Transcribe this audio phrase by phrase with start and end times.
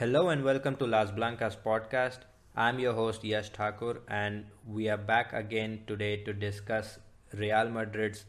[0.00, 2.20] Hello and welcome to Las Blancas podcast.
[2.56, 6.98] I'm your host Yash Thakur and we are back again today to discuss
[7.34, 8.24] Real Madrid's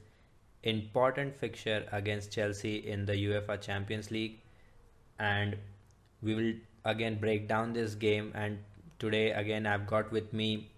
[0.64, 4.42] important fixture against Chelsea in the UEFA Champions League
[5.18, 5.56] and
[6.22, 6.52] we will
[6.84, 8.58] again break down this game and
[9.00, 10.70] today again I've got with me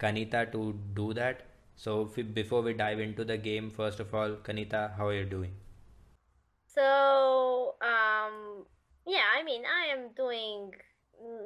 [0.00, 1.42] Kanita to do that.
[1.76, 2.06] So
[2.40, 5.52] before we dive into the game first of all Kanita how are you doing?
[6.66, 7.53] So,
[9.44, 10.72] mean, I am doing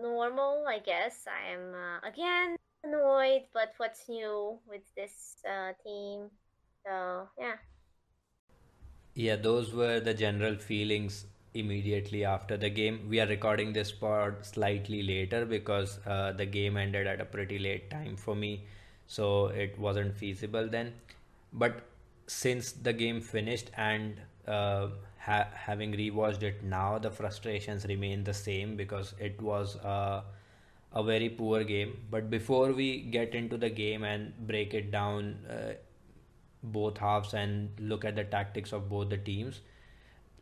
[0.02, 1.26] normal, I guess.
[1.26, 6.30] I am uh, again annoyed, but what's new with this uh, team?
[6.86, 7.56] So, yeah.
[9.14, 13.06] Yeah, those were the general feelings immediately after the game.
[13.08, 17.58] We are recording this pod slightly later because uh, the game ended at a pretty
[17.58, 18.64] late time for me,
[19.06, 20.92] so it wasn't feasible then.
[21.52, 21.82] But
[22.26, 24.88] since the game finished and uh,
[25.18, 30.22] ha- having rewatched it now, the frustrations remain the same because it was uh,
[30.92, 31.98] a very poor game.
[32.10, 35.74] But before we get into the game and break it down, uh,
[36.62, 39.60] both halves and look at the tactics of both the teams.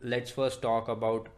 [0.02, 1.28] Let's first talk about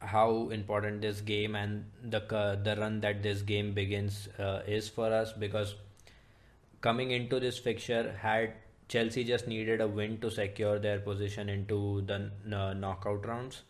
[0.00, 2.20] how important this game and the
[2.62, 5.74] the run that this game begins uh, is for us because
[6.80, 8.52] coming into this fixture had
[8.88, 13.62] Chelsea just needed a win to secure their position into the uh, knockout rounds.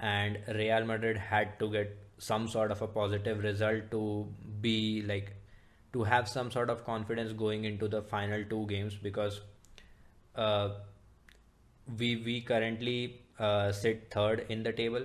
[0.00, 4.26] And Real Madrid had to get some sort of a positive result to
[4.60, 5.34] be like
[5.92, 9.40] to have some sort of confidence going into the final two games because
[10.36, 10.70] uh,
[11.98, 15.04] we we currently uh, sit third in the table.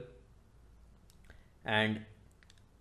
[1.65, 2.05] And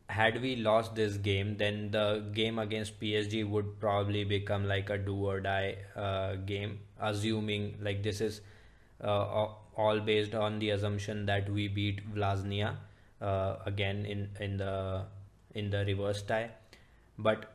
[0.09, 4.99] had we lost this game, then the game against PSG would probably become like a
[4.99, 8.41] do or die uh, game, assuming like this is
[9.03, 12.77] uh, all based on the assumption that we beat Vllaznia
[13.21, 15.05] uh, again in in the
[15.55, 16.51] in the reverse tie.
[17.19, 17.47] But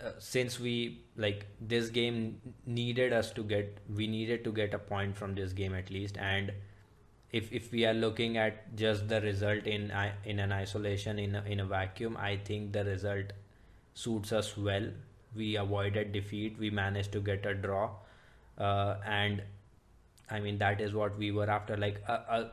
[0.00, 4.78] uh, since we like this game needed us to get we needed to get a
[4.78, 6.52] point from this game at least and
[7.40, 9.90] if if we are looking at just the result in
[10.24, 13.32] in an isolation in a, in a vacuum i think the result
[13.94, 14.86] suits us well.
[15.36, 16.56] We avoided defeat.
[16.58, 17.90] We managed to get a draw.
[18.58, 19.42] Uh, and
[20.30, 21.76] i mean that is what we were after.
[21.76, 22.48] Like uh, uh,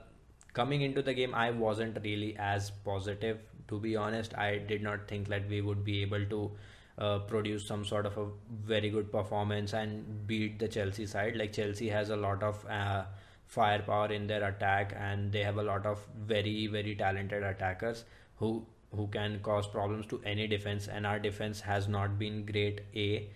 [0.54, 4.38] coming into the game i wasn't really as positive to be honest.
[4.38, 6.52] I did not think that we would be able to
[6.98, 8.26] uh, produce some sort of a
[8.66, 11.38] very good performance and beat the Chelsea side.
[11.38, 13.04] Like Chelsea has a lot of uh,
[13.52, 18.06] firepower in their attack, and they have a lot of very very talented attackers
[18.38, 20.88] who who can cause problems to any defense.
[20.88, 22.82] And our defense has not been great.
[22.96, 23.30] A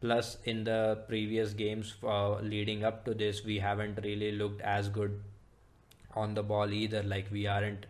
[0.00, 4.88] plus in the previous games uh, leading up to this, we haven't really looked as
[4.88, 5.20] good
[6.14, 7.02] on the ball either.
[7.02, 7.86] Like we aren't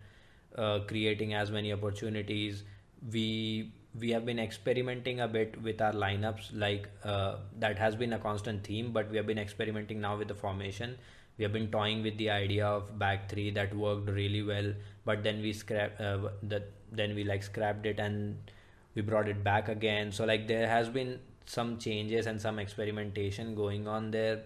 [0.56, 2.64] uh, creating as many opportunities.
[3.12, 8.12] We we have been experimenting a bit with our lineups like uh, that has been
[8.12, 10.96] a constant theme but we have been experimenting now with the formation
[11.38, 14.72] we have been toying with the idea of back three that worked really well
[15.04, 18.52] but then we scrap uh, that then we like scrapped it and
[18.94, 23.54] we brought it back again so like there has been some changes and some experimentation
[23.54, 24.42] going on there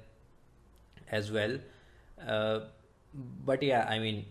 [1.11, 1.57] as well
[2.27, 2.61] uh,
[3.45, 4.25] but yeah i mean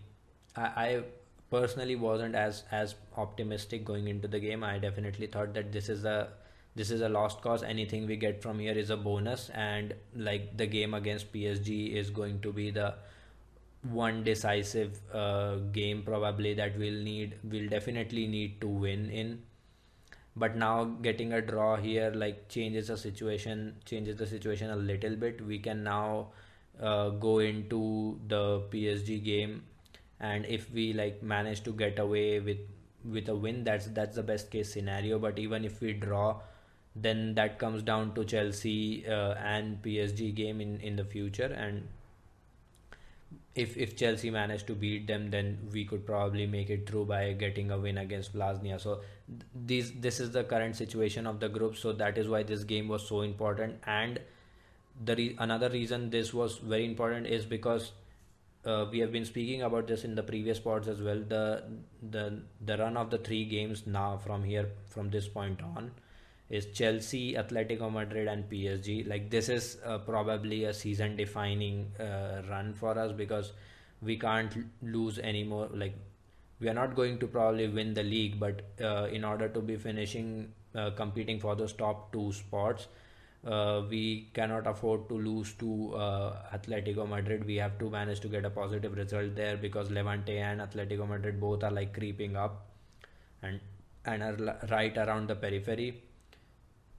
[0.56, 1.02] I, I
[1.50, 4.64] personally wasn't as as optimistic going into the game.
[4.64, 6.28] I definitely thought that this is a
[6.74, 7.62] this is a lost cause.
[7.62, 12.10] Anything we get from here is a bonus, and like the game against PSG is
[12.10, 12.94] going to be the
[13.82, 19.42] one decisive uh, game probably that we'll need we'll definitely need to win in.
[20.34, 25.16] But now getting a draw here like changes the situation changes the situation a little
[25.16, 25.44] bit.
[25.44, 26.28] We can now
[26.80, 29.64] uh, go into the PSG game.
[30.20, 32.58] And if we like manage to get away with
[33.04, 35.18] with a win that's that's the best case scenario.
[35.18, 36.40] But even if we draw
[36.94, 41.52] then that comes down to Chelsea uh, and PSG game in in the future.
[41.66, 41.88] And
[43.54, 47.32] if if Chelsea manage to beat them then we could probably make it through by
[47.32, 49.00] getting a win against Vllaznia so
[49.54, 51.76] these this is the current situation of the group.
[51.76, 53.76] So that is why this game was so important.
[53.86, 54.20] And
[55.04, 57.92] the re- another reason this was very important is because
[58.64, 61.22] uh, we have been speaking about this in the previous pods as well.
[61.28, 61.64] The
[62.10, 65.90] the the run of the three games now from here from this point on
[66.52, 69.08] is Chelsea, Atletico Madrid, and PSG.
[69.08, 73.52] Like this is uh, probably a season defining uh, run for us because
[74.00, 75.68] we can't lose anymore.
[75.74, 75.96] Like
[76.60, 79.76] we are not going to probably win the league, but uh, in order to be
[79.76, 82.86] finishing uh, competing for those top two spots
[83.44, 87.44] uh, we cannot afford to lose to uh, Atletico Madrid.
[87.44, 91.40] We have to manage to get a positive result there because Levante and Atletico Madrid
[91.40, 92.66] both are like creeping up
[93.42, 93.60] and
[94.04, 96.02] and are right around the periphery.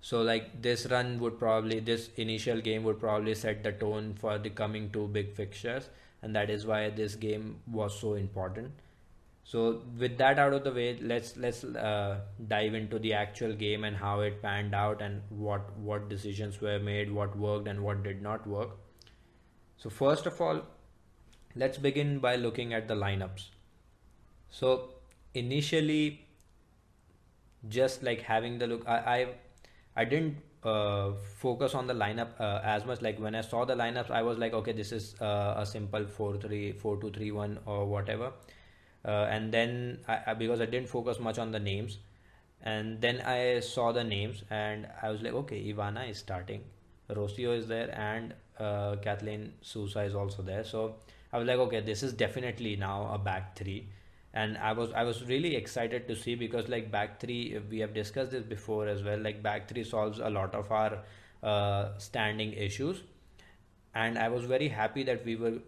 [0.08, 4.38] So like this run would probably this initial game would probably set the tone for
[4.38, 5.90] the coming two big fixtures,
[6.22, 8.74] and that is why this game was so important.
[9.46, 12.20] So with that out of the way, let's let's uh,
[12.50, 16.80] dive into the actual game and how it panned out and what what decisions were
[16.80, 18.76] made, what worked and what did not work.
[19.78, 20.62] So first of all,
[21.56, 23.48] let's begin by looking at the lineups.
[24.50, 24.96] So
[25.34, 26.26] initially,
[27.70, 29.28] just like having the look, I I,
[29.96, 33.02] I didn't uh, focus on the lineup uh, as much.
[33.02, 36.06] Like when I saw the lineups, I was like, okay, this is uh, a simple
[36.06, 38.32] four three four two three one or whatever.
[39.06, 42.00] Uh, and then I, I, because I didn't focus much on the names.
[42.62, 46.64] And then I saw the names and I was like okay Ivana is starting.
[47.10, 50.64] Rocio is there and uh, Kathellen Sousa is also there.
[50.64, 50.96] So
[51.34, 53.90] I was like okay this is definitely now a back three
[54.34, 57.94] and I was I was really excited to see because like back three we have
[57.94, 61.00] discussed this before as well like back three solves a lot of our
[61.44, 63.04] uh, standing issues
[63.94, 65.60] and I was very happy that we were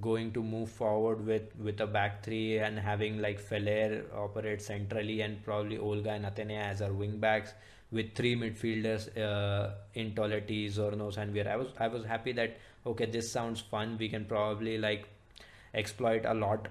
[0.00, 5.20] going to move forward with with a back three and having like Feller operate centrally
[5.22, 7.54] and probably Olga and Atenea as our wing backs
[7.90, 11.48] with three midfielders uh, in Toletti, Zornos and Weir.
[11.48, 13.96] I was I was happy that okay this sounds fun.
[13.98, 15.08] We can probably like
[15.74, 16.68] exploit a lot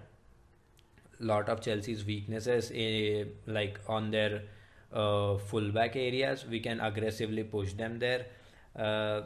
[1.20, 4.44] lot of Chelsea's weaknesses uh, like on their
[4.94, 6.46] uh, fullback areas.
[6.50, 8.28] We can aggressively push them there.
[8.76, 9.22] Uh,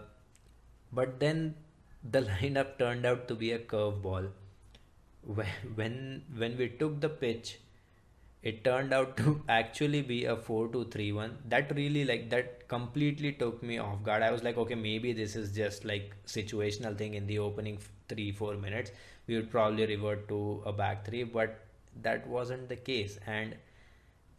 [0.91, 1.55] but then
[2.03, 4.29] the lineup turned out to be a curveball.
[5.75, 7.59] When when we took the pitch,
[8.41, 13.77] it turned out to actually be a 4-2-3-1 that really like that completely took me
[13.77, 17.37] off guard i was like okay maybe this is just like situational thing in the
[17.37, 17.77] opening
[18.07, 18.91] 3 4 minutes
[19.27, 21.59] we would probably revert to a back three but
[22.01, 23.55] that wasn't the case and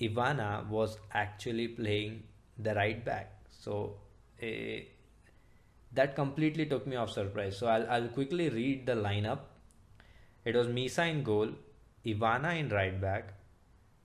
[0.00, 2.22] ivana was actually playing
[2.58, 3.94] the right back so
[4.42, 4.80] uh,
[5.92, 7.58] that completely took me off surprise.
[7.58, 9.40] So I'll, I'll quickly read the lineup.
[10.44, 11.50] It was Misa in goal,
[12.06, 13.34] Ivana in right back,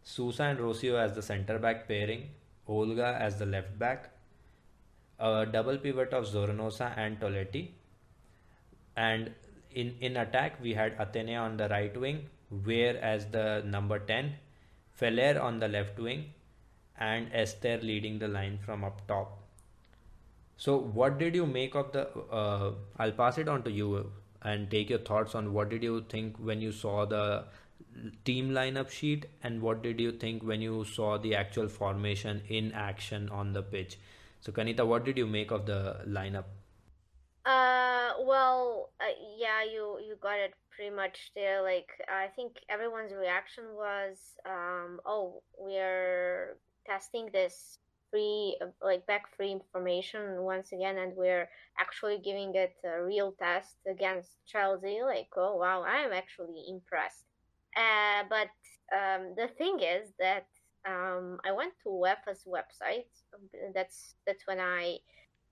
[0.04, 2.30] Sousa and Rocio as the center back pairing,
[2.68, 4.12] Olga as the left back,
[5.20, 7.70] a double pivot of Zornoza and Toletti.
[8.98, 9.32] And
[9.72, 14.36] in, in attack, we had Atenea on the right wing, Weir as the number 10,
[14.94, 16.34] Feller on the left wing,
[16.98, 19.42] and Esther leading the line from up top.
[20.58, 22.08] So, what did you make of the?
[22.32, 24.12] Uh, I'll pass it on to you
[24.42, 27.46] and take your thoughts on what did you think when you saw the
[28.24, 32.72] team lineup sheet, and what did you think when you saw the actual formation in
[32.74, 33.98] action on the pitch.
[34.42, 36.46] So, Kanita, what did you make of the lineup?
[37.46, 41.62] Uh, well, uh, yeah, you you got it pretty much there.
[41.62, 44.18] Like, I think everyone's reaction was,
[44.50, 46.58] um, oh, we're
[46.88, 47.78] testing this
[48.12, 51.50] free like back free information once again and we're
[51.80, 57.26] actually giving it a real test against chelsea like oh wow i am actually impressed
[57.76, 58.50] uh, but
[58.96, 60.46] um, the thing is that
[60.88, 63.10] um, i went to uefa's website
[63.74, 64.98] that's that's when i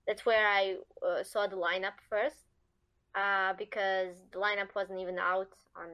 [0.06, 2.44] that's where i uh, saw the lineup first
[3.14, 5.88] uh, because the lineup wasn't even out on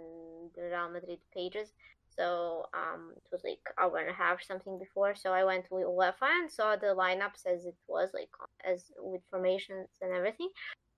[0.55, 1.73] the real madrid pages
[2.17, 5.15] so um, it was like hour and a half something before.
[5.15, 8.31] So I went to UEFA and saw the lineups as it was, like
[8.65, 10.51] as with formations and everything.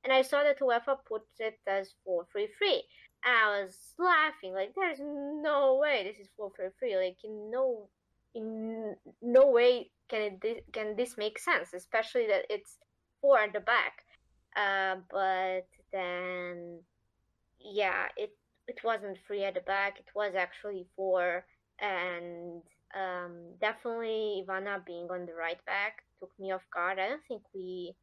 [0.05, 2.83] And I saw that UEFA put it as for free free.
[3.25, 6.97] And I was laughing, like there's no way this is for free free.
[6.97, 7.89] Like in no
[8.35, 12.79] in no way can it can this make sense, especially that it's
[13.23, 14.05] four at the back.
[14.57, 16.81] Uh, but then
[17.61, 18.33] yeah, it
[18.69, 20.00] it wasn't free at the back.
[20.00, 21.47] It was actually four,
[21.81, 22.62] and
[22.95, 26.99] um, definitely Ivana being on the right back took me off guard.
[27.00, 27.95] I don't think we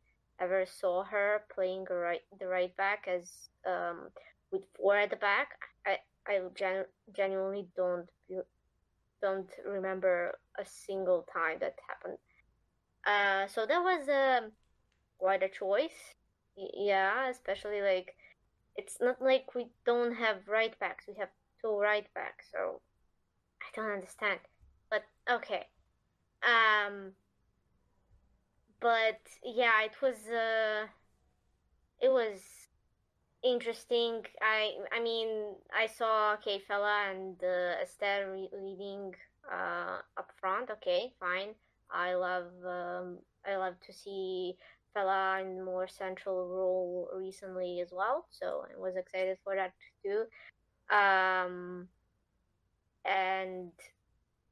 [0.41, 3.29] ever saw her playing the right the right back as
[3.67, 4.09] um,
[4.51, 5.49] with four at the back.
[5.88, 5.97] I
[6.27, 8.09] I genu- genuinely don't
[9.21, 12.17] don't remember a single time that happened.
[13.05, 14.51] Uh, so that was um,
[15.19, 16.15] quite a choice.
[16.55, 18.15] Yeah, especially like
[18.75, 21.05] it's not like we don't have right backs.
[21.07, 21.29] We have
[21.61, 22.81] two right backs, so
[23.61, 24.39] I don't understand.
[24.89, 25.67] But okay.
[26.43, 27.11] Um
[28.79, 30.88] but yeah, it was uh
[32.01, 32.39] it was
[33.43, 34.23] interesting.
[34.41, 39.13] I I mean, I saw okay, Feller and uh, Esther leading
[39.51, 40.69] uh, up front.
[40.69, 41.55] Okay, fine.
[41.91, 44.55] I love um, I love to see
[44.93, 48.25] Feller in more central role recently as well.
[48.31, 50.25] So I was excited for that too.
[50.96, 51.88] Um,
[53.05, 53.72] and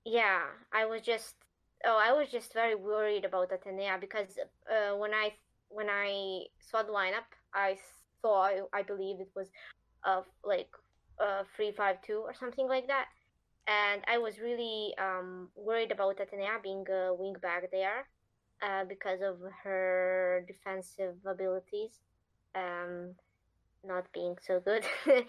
[0.05, 0.41] yeah,
[0.73, 1.35] I was just
[1.85, 4.37] oh, I was just very worried about Atenea because
[4.71, 5.33] uh, when I
[5.69, 7.77] when I saw the lineup, I
[8.21, 9.47] thought I believe it was
[10.05, 10.69] uh like
[11.19, 13.07] uh three five two or something like that,
[13.67, 18.07] and I was really um worried about Atenea being a wing back there,
[18.61, 21.91] uh because of her defensive abilities,
[22.55, 23.15] um
[23.85, 24.83] not being so good,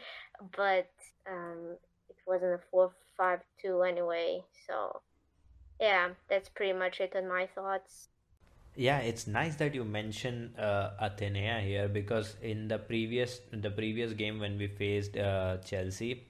[0.56, 0.90] but
[1.30, 1.76] um
[2.08, 5.02] it wasn't a four five two anyway, so
[5.80, 8.08] yeah, that's pretty much it on my thoughts.
[8.76, 14.12] Yeah, it's nice that you mention uh, Atenea here because in the previous the previous
[14.12, 16.25] game when we faced uh, Chelsea,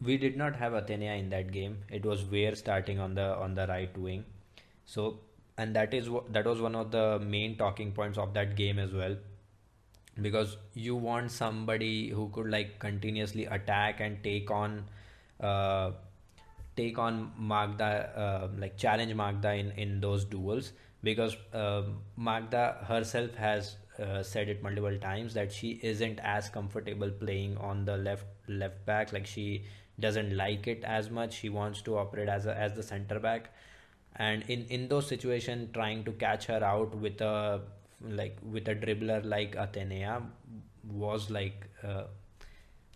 [0.00, 1.78] we did not have Atenea in that game.
[1.90, 4.24] It was Weir starting on the on the right wing.
[4.86, 5.20] So
[5.58, 8.78] and that is what that was one of the main talking points of that game
[8.78, 9.16] as well.
[10.20, 14.84] Because you want somebody who could like continuously attack and take on
[15.40, 15.90] uh,
[16.76, 20.72] take on Magda uh, like challenge Magda in in those duels.
[21.02, 21.82] Because uh,
[22.16, 27.84] Magda herself has uh, said it multiple times that she isn't as comfortable playing on
[27.84, 29.12] the left left back.
[29.12, 29.64] Like she
[30.00, 31.34] doesn't like it as much.
[31.34, 33.50] She wants to operate as a, as the center back
[34.16, 37.60] and in in those situations trying to catch her out with a
[38.00, 40.22] like with a dribbler like Atenea
[40.90, 42.04] was like uh,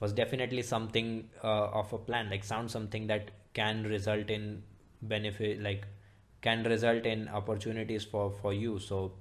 [0.01, 4.63] was definitely something uh, of a plan like sound something that can result in
[5.03, 5.87] benefit like
[6.43, 8.79] can result in opportunities for for you.
[8.79, 9.13] So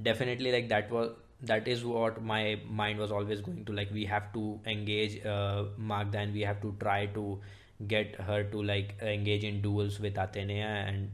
[0.00, 1.10] definitely like that was
[1.42, 5.64] that is what my mind was always going to like we have to engage uh,
[5.76, 7.40] Magda and we have to try to
[7.88, 11.10] get her to like engage in duels with Atenea and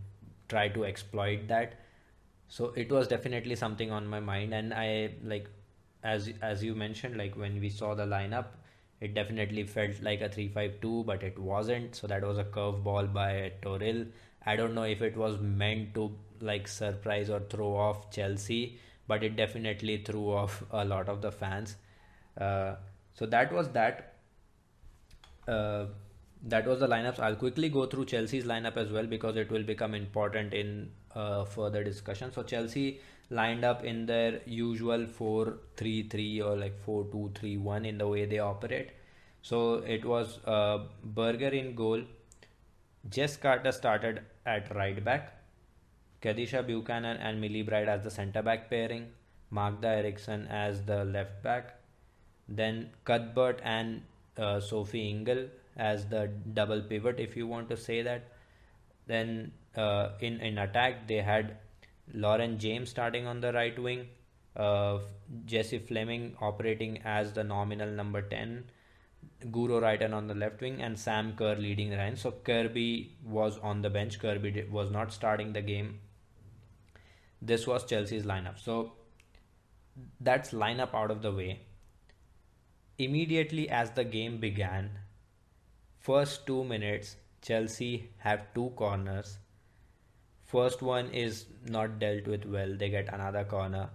[0.48, 1.75] try to exploit that.
[2.48, 4.54] So it was definitely something on my mind.
[4.54, 5.48] And I like
[6.02, 8.46] as as you mentioned like when we saw the lineup
[9.00, 11.94] it definitely felt like a 352 but it wasn't.
[11.94, 14.06] So that was a curve ball by Toril.
[14.44, 16.10] I don't know if it was meant to
[16.40, 21.32] like surprise or throw off Chelsea but it definitely threw off a lot of the
[21.32, 21.76] fans.
[22.38, 22.75] Uh,
[23.14, 24.14] so that was that.
[25.46, 25.87] Uh,
[26.42, 27.18] that was the lineups.
[27.18, 31.45] I'll quickly go through Chelsea's lineup as well because it will become important in uh,
[31.45, 32.33] further discussion.
[32.33, 38.38] So Chelsea lined up in their usual four-three-three or like four-two-three-one in the way they
[38.38, 38.90] operate.
[39.42, 42.02] So it was uh, Berger in goal.
[43.11, 45.35] Jess Carter started at right back.
[46.23, 49.09] Kadeisha Buchanan and Millie Bright as the centre back pairing.
[49.50, 51.76] Magda Eriksson as the left back.
[52.49, 54.02] Then Cuthbert and
[54.37, 55.47] uh, Sophie Ingle
[55.78, 58.32] as the double pivot, if you want to say that.
[59.06, 61.56] Then uh, in in attack they had
[62.12, 64.08] Lauren James starting on the right wing,
[64.56, 64.99] uh,
[65.47, 68.64] Jessie Fleming operating as the nominal number ten,
[69.47, 72.16] Guro Reiten on the left wing, and Sam Kerr leading the line.
[72.16, 74.18] So Kirby was on the bench.
[74.18, 76.00] Kirby was not starting the game.
[77.40, 78.58] This was Chelsea's lineup.
[78.58, 78.92] So
[80.20, 81.61] that's lineup out of the way.
[82.99, 84.90] Immediately as the game began,
[86.09, 89.38] first two minutes, Chelsea have two corners.
[90.43, 92.75] First one is not dealt with well.
[92.75, 93.91] They get another corner.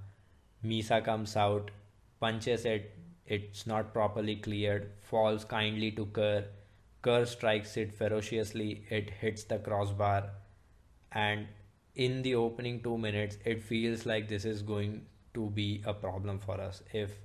[0.64, 1.72] Misa comes out,
[2.20, 2.92] punches it.
[3.26, 4.92] It's not properly cleared.
[5.02, 6.46] Falls kindly to Kerr.
[7.02, 8.86] Kerr strikes it ferociously.
[8.92, 10.30] It hits the crossbar.
[11.14, 11.48] And
[11.96, 16.38] in the opening two minutes, it feels like this is going to be a problem
[16.38, 16.84] for us.
[16.92, 17.18] If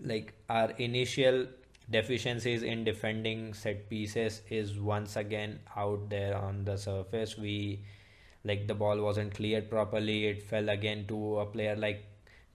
[0.00, 1.46] like our initial
[1.90, 7.36] deficiencies in defending set pieces is once again out there on the surface.
[7.36, 7.84] We
[8.44, 10.26] like the ball wasn't cleared properly.
[10.26, 12.04] It fell again to a player like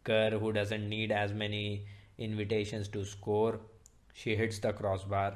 [0.04, 1.86] Kerr who doesn't need as many
[2.18, 3.60] invitations to score.
[4.14, 5.34] She hits the crossbar.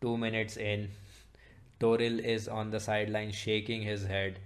[0.00, 0.90] 2 minutes in
[1.80, 4.38] Toril is on the sideline shaking his head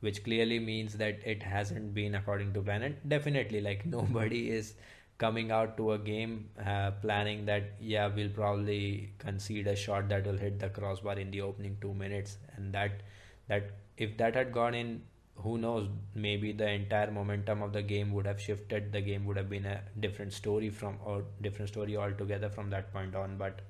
[0.00, 2.82] which clearly means that it hasn't been according to plan.
[2.82, 4.74] And definitely like nobody is
[5.20, 10.26] coming out to a game uh, planning that yeah we'll probably concede a shot that
[10.26, 12.38] will hit the crossbar in the opening 2 minutes.
[12.56, 13.02] And that
[13.48, 15.02] that if that had gone in
[15.42, 15.88] who knows?
[16.14, 18.92] Maybe the entire momentum of the game would have shifted.
[18.92, 22.92] The game would have been a different story from or different story altogether from that
[22.92, 23.36] point on.
[23.38, 23.60] But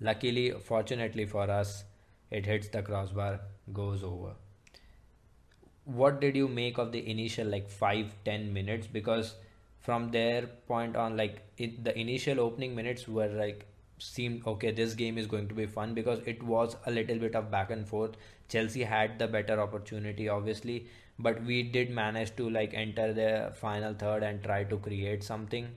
[0.00, 1.84] luckily fortunately for us
[2.30, 3.40] it hits the crossbar
[3.72, 4.34] goes over.
[5.84, 8.86] What did you make of the initial like five ten minutes?
[8.86, 9.34] Because
[9.86, 13.64] from their point on like it, the initial opening minutes were like
[13.98, 17.36] seemed okay this game is going to be fun because it was a little bit
[17.36, 18.16] of back and forth.
[18.48, 20.88] Chelsea had the better opportunity obviously
[21.20, 25.68] but we did manage to like enter the final third and try to create something.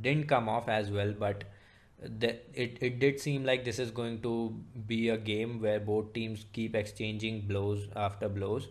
[0.00, 1.44] Didn't come off as well but
[1.98, 4.54] the, it, it did seem like this is going to
[4.86, 8.68] be a game where both teams keep exchanging blows after blows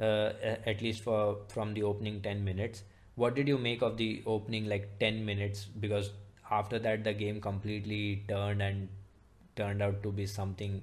[0.00, 0.32] uh,
[0.66, 2.82] at least for from the opening 10 minutes
[3.16, 6.10] what did you make of the opening like 10 minutes because
[6.50, 8.88] after that the game completely turned and
[9.56, 10.82] turned out to be something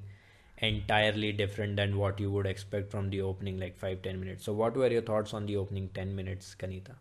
[0.60, 4.54] entirely different than what you would expect from the opening like 5 10 minutes so
[4.54, 6.96] what were your thoughts on the opening 10 minutes kanita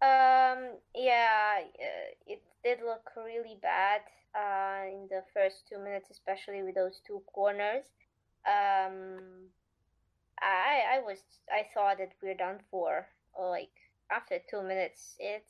[0.00, 4.02] Um, yeah, uh, it did look really bad
[4.34, 7.84] uh, in the first two minutes, especially with those two corners.
[8.46, 9.48] Um,
[10.40, 11.18] I I was
[11.50, 13.08] I thought that we're done for.
[13.38, 13.72] Like
[14.14, 15.46] after two minutes, it's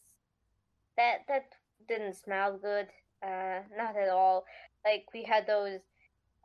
[0.97, 1.47] that that
[1.89, 2.89] didn't smell good.
[3.23, 4.45] Uh, not at all.
[4.85, 5.81] Like we had those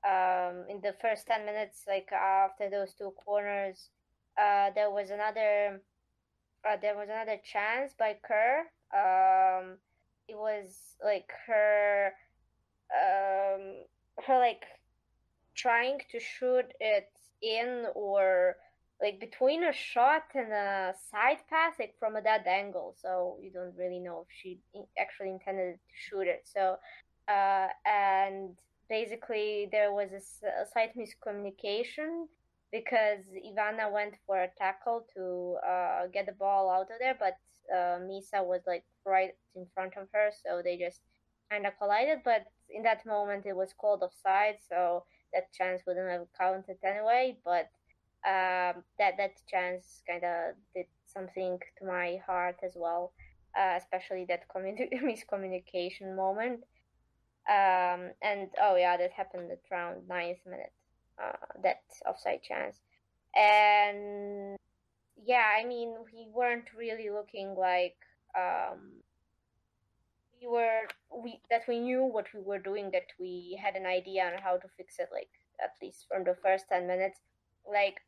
[0.07, 3.89] um in the first ten minutes, like after those two corners.
[4.37, 5.81] Uh, there was another
[6.67, 8.65] uh, there was another chance by Kerr.
[8.93, 9.77] Um,
[10.27, 12.13] it was like her,
[12.91, 13.83] um,
[14.25, 14.65] her like
[15.55, 17.09] trying to shoot it
[17.41, 18.55] in or
[19.01, 22.95] like between a shot and a side pass, like from a dead angle.
[23.01, 24.59] So you don't really know if she
[24.97, 26.47] actually intended to shoot it.
[26.51, 26.77] So,
[27.27, 28.57] uh, and
[28.89, 32.25] basically there was a, a slight miscommunication
[32.71, 37.37] because Ivana went for a tackle to uh, get the ball out of there, but
[37.73, 41.01] uh, Misa was like right in front of her, so they just
[41.49, 42.19] kind of collided.
[42.25, 47.37] But in that moment, it was called offside, so that chance wouldn't have counted anyway.
[47.45, 47.69] But
[48.25, 53.13] um, that that chance kind of did something to my heart as well,
[53.57, 56.61] uh, especially that commun- miscommunication moment.
[57.49, 60.73] Um, and oh yeah, that happened at around ninth minute
[61.21, 62.77] uh, that offside chance.
[63.35, 64.57] And
[65.25, 67.95] yeah, I mean, we weren't really looking like
[68.37, 69.01] um,
[70.41, 70.81] we were
[71.11, 74.57] we that we knew what we were doing, that we had an idea on how
[74.57, 75.09] to fix it.
[75.11, 75.29] Like
[75.63, 77.19] at least from the first ten minutes,
[77.71, 78.01] like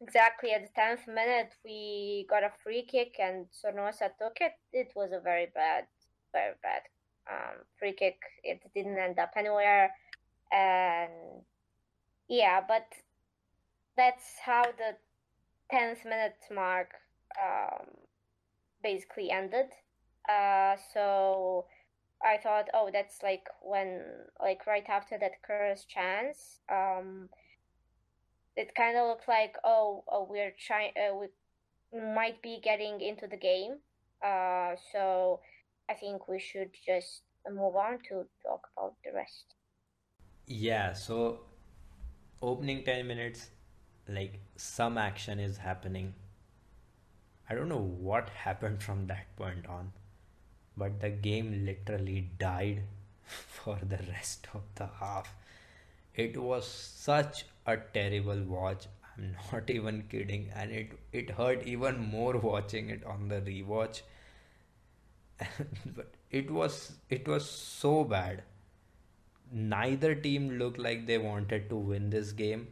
[0.00, 4.52] exactly at the tenth minute, we got a free kick and Zornoza took it.
[4.72, 5.84] It was a very bad,
[6.32, 6.82] very bad
[7.30, 8.18] um, free kick.
[8.42, 9.92] It didn't end up anywhere,
[10.52, 11.42] and
[12.28, 12.86] yeah, but
[13.96, 14.96] that's how the
[15.74, 16.92] 10th minute mark
[17.40, 17.86] um,
[18.82, 19.66] basically ended.
[20.28, 21.66] Uh, so
[22.24, 24.02] I thought, oh, that's like when,
[24.40, 27.28] like right after that Kerr's chance, um,
[28.58, 31.28] it kind of looked like, oh, oh we're trying, uh, we
[32.14, 33.78] might be getting into the game.
[34.24, 35.40] Uh, so
[35.88, 39.54] I think we should just move on to talk about the rest.
[40.46, 41.40] yeah so
[42.42, 43.50] opening 10 minutes
[44.08, 46.14] like some action is happening
[47.50, 49.92] i don't know what happened from that point on
[50.76, 52.82] but the game literally died
[53.24, 55.34] for the rest of the half
[56.18, 61.98] it was such a terrible watch i'm not even kidding and it it hurt even
[62.16, 64.02] more watching it on the rewatch
[65.96, 68.42] but it was it was so bad
[69.50, 72.68] neither team looked like they wanted to win this game.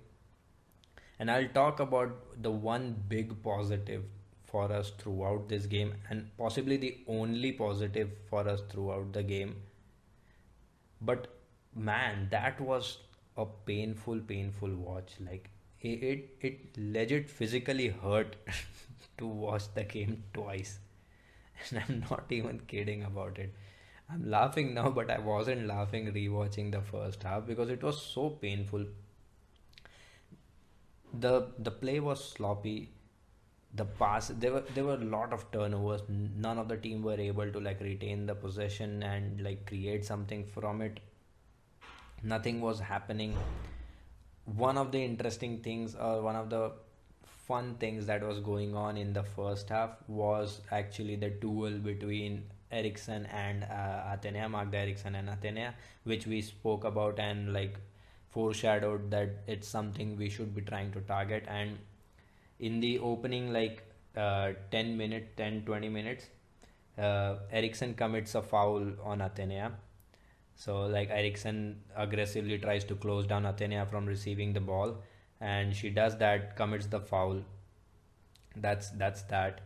[1.19, 4.05] And I'll talk about the one big positive
[4.47, 9.57] for us throughout this game, and possibly the only positive for us throughout the game.
[11.01, 11.29] But
[11.75, 12.99] man, that was
[13.37, 15.15] a painful, painful watch.
[15.21, 18.37] Like it, it, it legit physically hurt
[19.19, 20.79] to watch the game twice,
[21.71, 23.55] and I'm not even kidding about it.
[24.11, 28.31] I'm laughing now, but I wasn't laughing rewatching the first half because it was so
[28.31, 28.87] painful.
[31.15, 32.93] The the play was sloppy.
[33.75, 36.03] The pass there were there were a lot of turnovers.
[36.09, 40.45] None of the team were able to like retain the possession and like create something
[40.47, 41.01] from it.
[42.23, 43.37] Nothing was happening.
[44.45, 46.73] One of the interesting things or one of the
[47.47, 52.45] fun things that was going on in the first half was actually the duel between
[52.73, 55.75] Eriksson and uh, Atenea, Magda Eriksson and Atenea,
[56.05, 57.77] which we spoke about and like
[58.31, 61.45] foreshadowed that it's something we should be trying to target.
[61.47, 61.79] And
[62.59, 63.83] in the opening, like
[64.17, 66.27] uh, 10 minutes, 10 20 minutes,
[66.99, 69.73] uh, Eriksson commits a foul on Atenea.
[70.57, 74.97] So, like, Eriksson aggressively tries to close down Atenea from receiving the ball,
[75.41, 77.43] and she does that, commits the foul.
[78.57, 79.61] That's that's that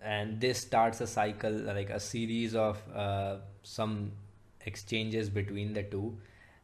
[0.00, 4.12] and this starts a cycle like a series of uh, some
[4.64, 6.16] exchanges between the two.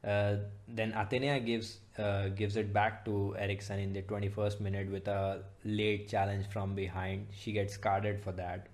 [0.06, 0.36] Uh,
[0.68, 5.42] then Atenea gives uh, gives it back to Eriksson in the 21st minute with a
[5.64, 7.26] late challenge from behind.
[7.32, 8.68] She gets carded for that,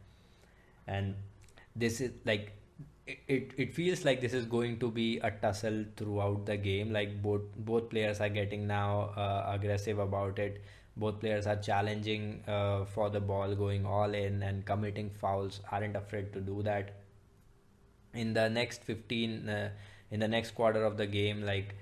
[0.86, 1.14] and
[1.76, 2.52] this is like
[3.28, 6.92] it, it feels like this is going to be a tussle throughout the game.
[6.92, 10.62] Like both both players are getting now uh, aggressive about it.
[10.96, 15.60] Both players are challenging uh, for the ball going all in and committing fouls.
[15.70, 16.96] Aren't afraid to do that.
[18.12, 19.70] In the next 15 uh,
[20.10, 21.76] in the next quarter of the game like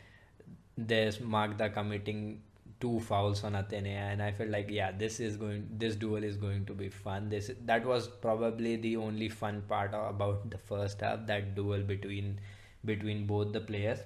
[0.77, 2.43] there's Magda committing
[2.81, 6.37] two fouls on Atenea, and I felt like yeah, this is going, this duel is
[6.37, 7.29] going to be fun.
[7.29, 12.41] This that was probably the only fun part about the first half, that duel between
[12.85, 13.99] between both the players.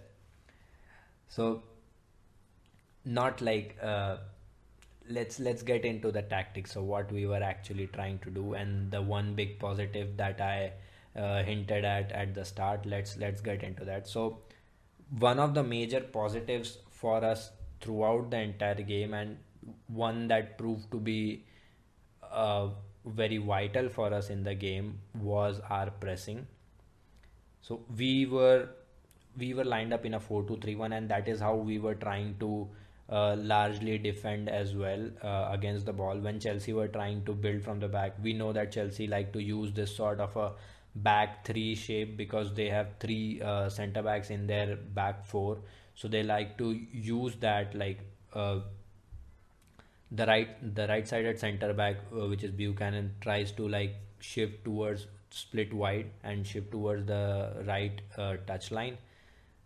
[1.28, 1.62] So
[3.04, 4.18] not like uh,
[5.08, 8.90] let's let's get into the tactics of what we were actually trying to do, and
[8.90, 10.72] the one big positive that I
[11.16, 12.87] uh, hinted at at the start.
[12.87, 14.08] Let's let's get into that.
[14.08, 14.38] So
[15.18, 17.50] one of the major positives for us
[17.82, 19.36] throughout the entire game and
[19.86, 21.44] one that proved to be
[22.30, 22.68] uh,
[23.04, 26.46] very vital for us in the game was our pressing.
[27.60, 28.68] So we were
[29.36, 32.68] we were lined up in a 4-2-3-1 and that is how we were trying to
[33.08, 36.18] uh, largely defend as well uh, against the ball.
[36.18, 39.42] When chelsea were trying to build from the back we know that chelsea like to
[39.42, 40.52] use this sort of a
[40.94, 45.58] back three shape because they have three uh, center backs in their back four
[45.94, 48.00] so they like to use that like
[48.35, 48.61] uh,
[50.11, 54.64] the right the right sided center back uh, which is Buchanan tries to like shift
[54.64, 58.98] towards split wide and shift towards the right uh, touch line.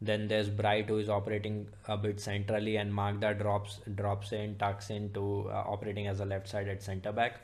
[0.00, 4.90] Then there's Bright who is operating a bit centrally and Magda drops drops in tucks
[4.90, 7.40] into uh, operating as a left sided center back.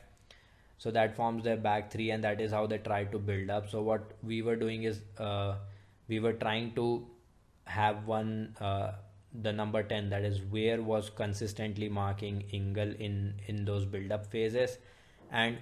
[0.77, 3.69] So that forms their back three and that is how they try to build up.
[3.69, 5.55] So what we were doing is uh,
[6.07, 7.07] we were trying to
[7.65, 8.91] have one uh,
[9.41, 14.25] the number 10 that is Weir was consistently marking Ingle in in those build up
[14.27, 14.77] phases.
[15.31, 15.57] And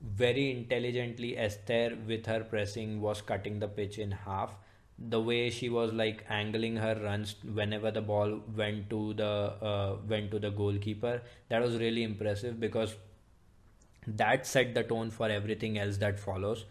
[0.00, 4.54] very intelligently Esther with her pressing was cutting the pitch in half.
[4.98, 9.32] The way she was like angling her runs whenever the ball went to the
[9.70, 12.94] uh, went to the goalkeeper that was really impressive because
[14.06, 16.64] that set the tone for everything else that follows.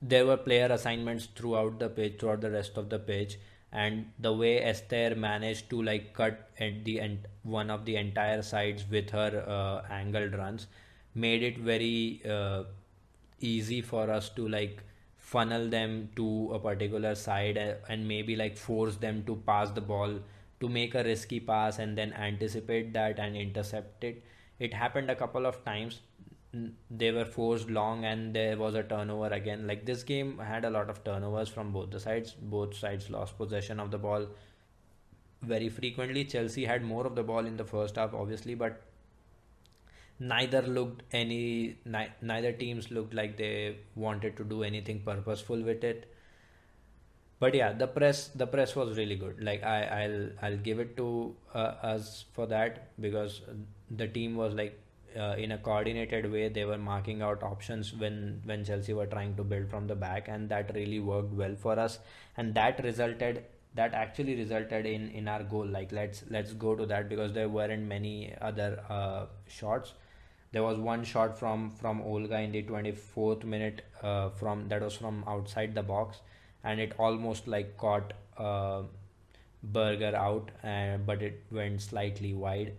[0.00, 3.38] There were player assignments throughout the pitch throughout the rest of the pitch
[3.72, 8.42] and the way Esther managed to like cut at the end one of the entire
[8.42, 10.66] sides with her uh, angled runs
[11.14, 12.64] made it very uh,
[13.40, 14.82] easy for us to like
[15.16, 20.18] funnel them to a particular side and maybe like force them to pass the ball
[20.60, 24.24] to make a risky pass and then anticipate that and intercept it.
[24.58, 26.00] It happened a couple of times
[26.90, 29.66] they were forced long and there was a turnover again.
[29.66, 32.34] Like this game had a lot of turnovers from both the sides.
[32.40, 34.26] Both sides lost possession of the ball
[35.42, 36.24] very frequently.
[36.24, 38.82] Chelsea had more of the ball in the first half obviously but
[40.18, 45.84] neither looked any ni- neither teams looked like they wanted to do anything purposeful with
[45.84, 46.10] it.
[47.38, 49.42] But yeah the press the press was really good.
[49.42, 53.42] Like i i'll i'll give it to uh, us for that because
[53.90, 54.80] the team was like
[55.16, 59.34] uh, in a coordinated way they were marking out options when when Chelsea were trying
[59.36, 61.98] to build from the back and that really worked well for us.
[62.36, 63.44] And that resulted
[63.74, 65.66] that actually resulted in in our goal.
[65.66, 69.94] Like let's let's go to that because there weren't many other uh, shots.
[70.52, 74.96] There was one shot from from Olga in the 24th minute uh, from that was
[74.96, 76.20] from outside the box
[76.64, 78.82] and it almost like caught uh,
[79.74, 82.72] out uh, but it went slightly wide.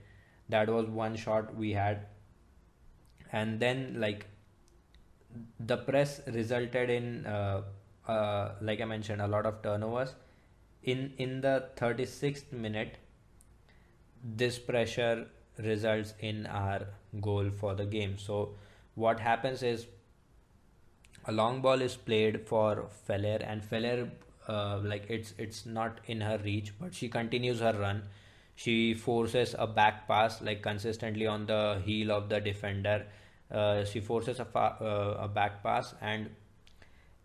[0.50, 2.08] That was one shot we had
[3.32, 4.26] and then like
[5.60, 7.62] the press resulted in uh,
[8.08, 10.16] uh, like i mentioned a lot of turnovers.
[10.84, 12.96] In in the 36th minute
[14.24, 16.88] this pressure results in our
[17.22, 18.18] goal for the game.
[18.18, 18.56] So
[18.96, 19.88] what happens is
[21.26, 24.10] a long ball is played for Feller and Feller
[24.48, 28.04] uh, like it's it's not in her reach but she continues her run
[28.64, 33.06] she forces a back pass like consistently on the heel of the defender.
[33.50, 36.30] Uh, she forces a, fa- uh, a back pass and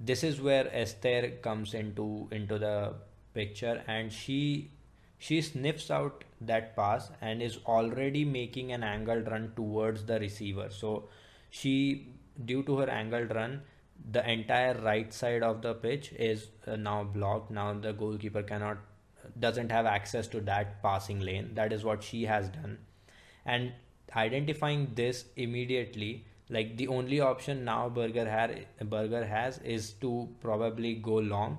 [0.01, 2.94] this is where Esther comes into into the
[3.35, 4.70] picture and she
[5.18, 10.68] she sniffs out that pass and is already making an angled run towards the receiver.
[10.70, 11.09] So
[11.51, 12.09] she
[12.44, 13.62] due to her angled run
[14.12, 17.51] the entire right side of the pitch is uh, now blocked.
[17.51, 18.79] Now the goalkeeper cannot
[19.38, 22.78] doesn't have access to that passing lane that is what she has done
[23.46, 23.72] and
[24.16, 30.94] identifying this immediately like the only option now Berger, had Berger has is to probably
[30.94, 31.58] go long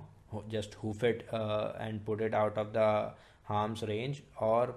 [0.50, 3.12] just hoof it uh, and put it out of the
[3.44, 4.76] harm's range, or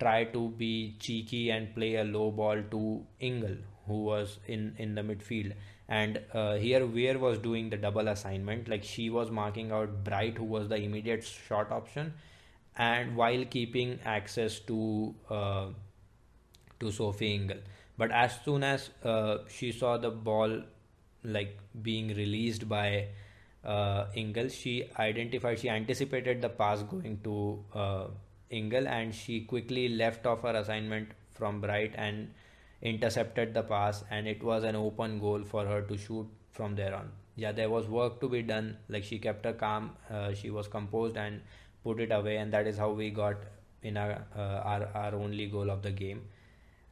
[0.00, 4.94] try to be cheeky and play a low ball to Ingle, who was in in
[4.94, 5.52] the midfield.
[5.92, 10.38] And uh, here Weir was doing the double assignment, like she was marking out Bright,
[10.38, 12.14] who was the immediate shot option,
[12.76, 15.66] and while keeping access to uh,
[16.80, 17.58] to Sophie Ingle.
[17.98, 20.62] But as soon as uh, she saw the ball
[21.24, 23.08] like being released by
[23.62, 24.06] uh,
[24.48, 28.06] she identified, she anticipated the pass going to uh,
[28.50, 32.30] and she quickly left off her assignment from Bright and
[32.82, 36.94] intercepted the pass, and it was an open goal for her to shoot from there
[36.94, 37.10] on.
[37.36, 38.76] Yeah, there was work to be done.
[38.88, 41.40] Like she kept her calm, uh, she was composed and
[41.84, 43.36] put it away, and that is how we got
[43.82, 46.22] in our uh, our, our only goal of the game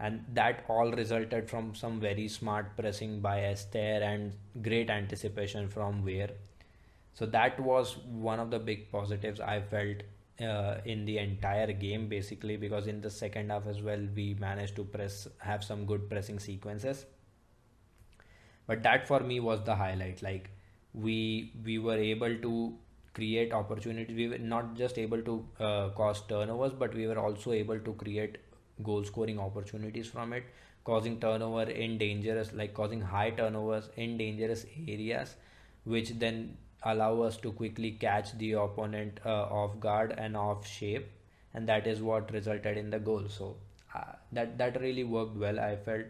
[0.00, 6.02] and that all resulted from some very smart pressing by Esther and great anticipation from
[6.02, 6.30] Weir.
[7.12, 10.02] So that was one of the big positives I felt
[10.42, 14.76] uh, in the entire game, basically, because in the second half as well, we managed
[14.76, 17.06] to press, have some good pressing sequences.
[18.66, 20.22] But that for me was the highlight.
[20.22, 20.50] Like
[20.94, 22.74] we we were able to
[23.14, 24.16] create opportunities.
[24.16, 27.92] We were not just able to uh, cause turnovers, but we were also able to
[27.94, 28.38] create
[28.82, 30.44] goal scoring opportunities from it
[30.84, 35.34] causing turnover in dangerous like causing high turnovers in dangerous areas
[35.84, 41.10] which then allow us to quickly catch the opponent uh, off guard and off shape
[41.54, 43.24] and that is what resulted in the goal.
[43.28, 43.56] So
[43.94, 45.58] uh, that that really worked well.
[45.58, 46.06] I felt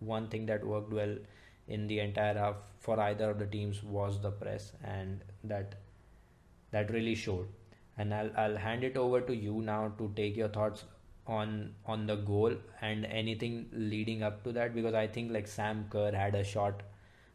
[0.00, 1.16] one thing that worked well
[1.68, 5.76] in the entire half for either of the teams was the press and that
[6.70, 7.48] that really showed.
[7.98, 10.84] And I'll, I'll hand it over to you now to take your thoughts
[11.26, 15.86] on on the goal and anything leading up to that because I think like Sam
[15.90, 16.82] Kerr had a shot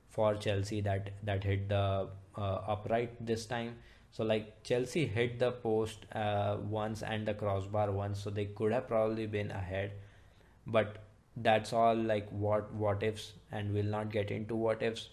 [0.09, 3.75] for Chelsea that that hit the upright this time.
[4.11, 8.71] So like Chelsea hit the post uh, once and the crossbar once, so they could
[8.71, 9.93] have probably been ahead,
[10.67, 10.97] but
[11.37, 15.09] that's all like what what ifs, and we'll not get into what ifs.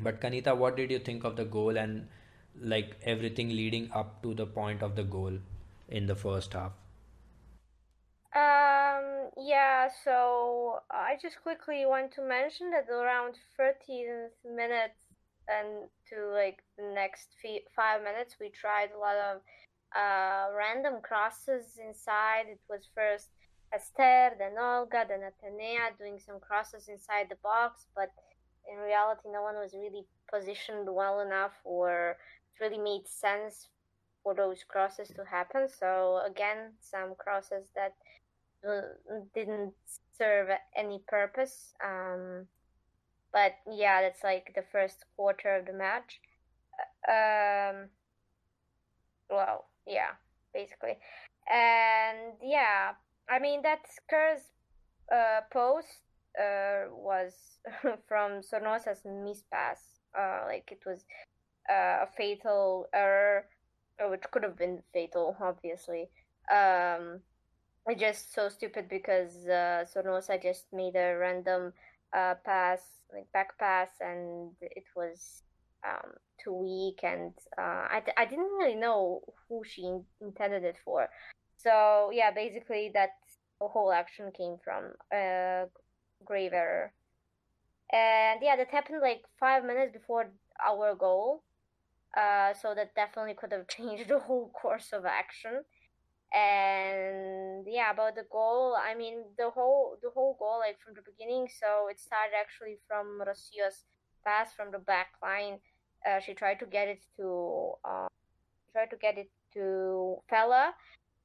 [0.00, 2.08] But Kanita, what did you think of the goal and
[2.60, 5.38] like everything leading up to the point of the goal
[5.88, 6.72] in the first half?
[8.34, 15.07] Um, yeah, so I just quickly want to mention that around 13th minutes
[15.48, 17.28] and to like the next
[17.74, 19.40] five minutes, we tried a lot of
[19.96, 22.46] uh, random crosses inside.
[22.48, 23.30] It was first
[23.72, 28.10] Esther, then Olga, then Atenea doing some crosses inside the box, but
[28.70, 32.16] in reality, no one was really positioned well enough or
[32.52, 33.68] it really made sense
[34.22, 35.68] for those crosses to happen.
[35.68, 37.94] So again, some crosses that
[38.68, 39.72] uh, didn't
[40.16, 41.72] serve any purpose.
[41.84, 42.46] Um,
[43.32, 46.20] but yeah, that's like the first quarter of the match.
[47.08, 47.88] Um,
[49.30, 50.16] well, yeah,
[50.54, 50.98] basically,
[51.50, 52.92] and yeah,
[53.28, 54.42] I mean that Kerr's
[55.12, 56.02] uh, post
[56.38, 57.34] uh, was
[58.08, 60.00] from Zornoza's mispass.
[60.18, 61.04] Uh, like it was
[61.68, 63.46] uh, a fatal error,
[64.00, 66.08] which could have been fatal, obviously.
[66.52, 67.20] Um,
[67.96, 71.72] just so stupid because uh, Zornoza just made a random
[72.14, 75.42] uh, pass, like back pass, and it was
[75.86, 80.76] um, too weak, and uh, I, I didn't really know who she in- intended it
[80.84, 81.08] for.
[81.56, 83.10] So yeah, basically that
[83.60, 85.64] whole action came from a
[86.24, 86.92] grave error,
[87.92, 90.30] and yeah, that happened like five minutes before
[90.66, 91.42] our goal.
[92.16, 95.62] Uh, so that definitely could have changed the whole course of action
[96.34, 101.00] and yeah about the goal i mean the whole the whole goal like from the
[101.00, 103.84] beginning so it started actually from Rocio's
[104.24, 105.58] pass from the back line.
[106.06, 108.08] Uh, she tried to get it to uh,
[108.72, 110.68] tried to get it to Feller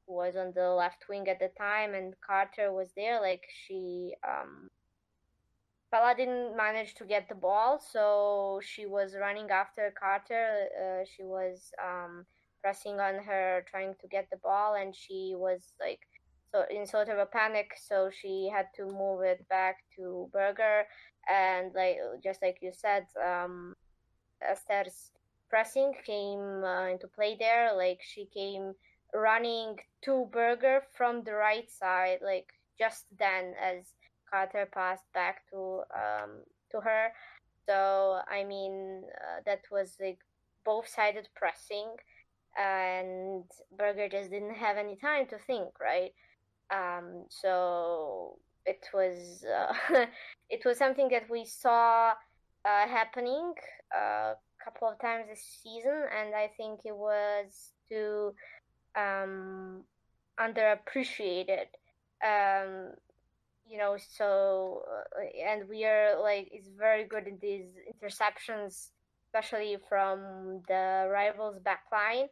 [0.08, 4.14] who was on the left wing at the time and Carter was there like she
[4.28, 4.70] um
[5.92, 10.68] Feller didn't manage to get the ball so she was running after Carter.
[10.82, 12.26] Uh, she was um
[12.64, 16.00] pressing on her, trying to get the ball, and she was like
[16.52, 17.72] so in sort of a panic.
[17.78, 20.86] So she had to move it back to Berger,
[21.30, 23.76] and like just like you said, um,
[24.42, 25.12] Esther's
[25.50, 27.76] pressing came uh, into play there.
[27.76, 28.74] Like she came
[29.14, 32.48] running to Berger from the right side, like
[32.80, 33.94] just then as
[34.32, 36.32] Carter passed back to um,
[36.72, 37.12] to her.
[37.68, 40.20] So I mean uh, that was like
[40.66, 41.96] both sided pressing
[42.58, 43.44] and
[43.78, 46.14] Berger just didn't have any time to think, right?
[46.72, 50.06] Um, so it was uh,
[50.50, 52.12] it was something that we saw
[52.66, 53.54] uh, happening
[53.94, 58.34] a couple of times this season, and I think it was too
[58.96, 59.84] um,
[60.40, 61.68] underappreciated.
[62.24, 62.92] Um,
[63.70, 64.84] you know, so
[65.18, 68.90] uh, and we are like it's very good in these interceptions,
[69.28, 72.28] especially from the rivals' backline,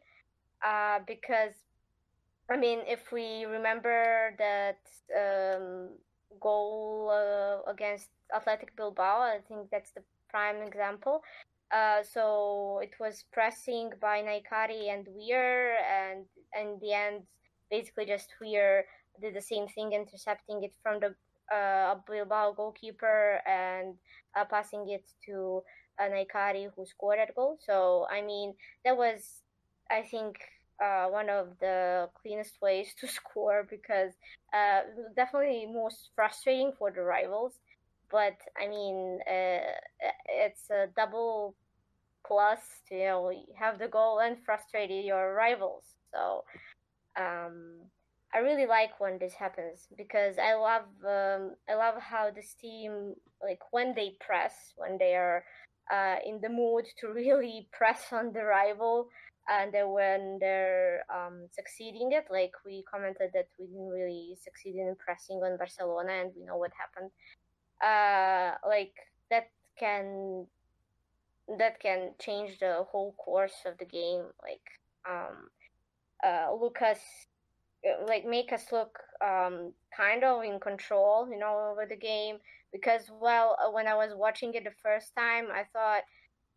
[0.64, 1.54] uh, because
[2.50, 4.80] I mean, if we remember that
[5.16, 5.90] um,
[6.40, 11.22] goal uh, against Athletic Bilbao, I think that's the prime example.
[11.72, 16.26] Uh, so it was pressing by Nahikari and Weir, and
[16.60, 17.22] in the end,
[17.70, 18.84] basically just Weir
[19.20, 21.14] did the same thing, intercepting it from the
[21.54, 23.94] uh, Bilbao goalkeeper and
[24.36, 25.62] uh, passing it to
[25.98, 27.58] uh, Nahikari, who scored that goal.
[27.64, 29.41] So I mean, that was,
[29.90, 30.36] I think,
[30.82, 34.12] uh, one of the cleanest ways to score because
[34.54, 34.80] uh,
[35.14, 37.52] definitely most frustrating for the rivals.
[38.10, 39.60] But I mean, uh,
[40.28, 41.54] it's a double
[42.26, 45.84] plus to you know have the goal and frustrate your rivals.
[46.12, 46.44] So
[47.18, 47.80] um,
[48.34, 53.14] I really like when this happens because I love um, I love how this team
[53.42, 55.44] like when they press when they are
[55.92, 59.08] uh, in the mood to really press on the rival
[59.48, 64.76] and then when they're um, succeeding it like we commented that we didn't really succeed
[64.76, 67.10] in pressing on Barcelona and we know what happened.
[67.82, 68.94] Uh, like
[69.30, 70.46] that can
[71.58, 74.62] that can change the whole course of the game like
[75.10, 75.48] um,
[76.24, 77.00] uh, Lucas
[77.84, 82.36] uh, like make us look um, kind of in control you know over the game.
[82.72, 86.04] Because well uh, when I was watching it the first time I thought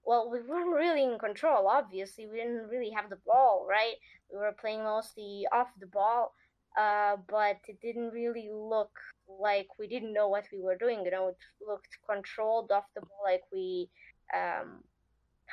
[0.06, 2.28] well, we weren't really in control, obviously.
[2.28, 3.96] We didn't really have the ball, right?
[4.32, 6.34] We were playing mostly off the ball,
[6.80, 8.91] uh, but it didn't really look
[9.28, 11.04] like we didn't know what we were doing.
[11.04, 11.38] You know, it
[11.68, 13.89] looked controlled off the ball, like we
[14.34, 14.84] um,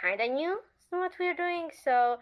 [0.00, 0.58] kind of knew
[0.90, 1.70] what we were doing.
[1.82, 2.18] So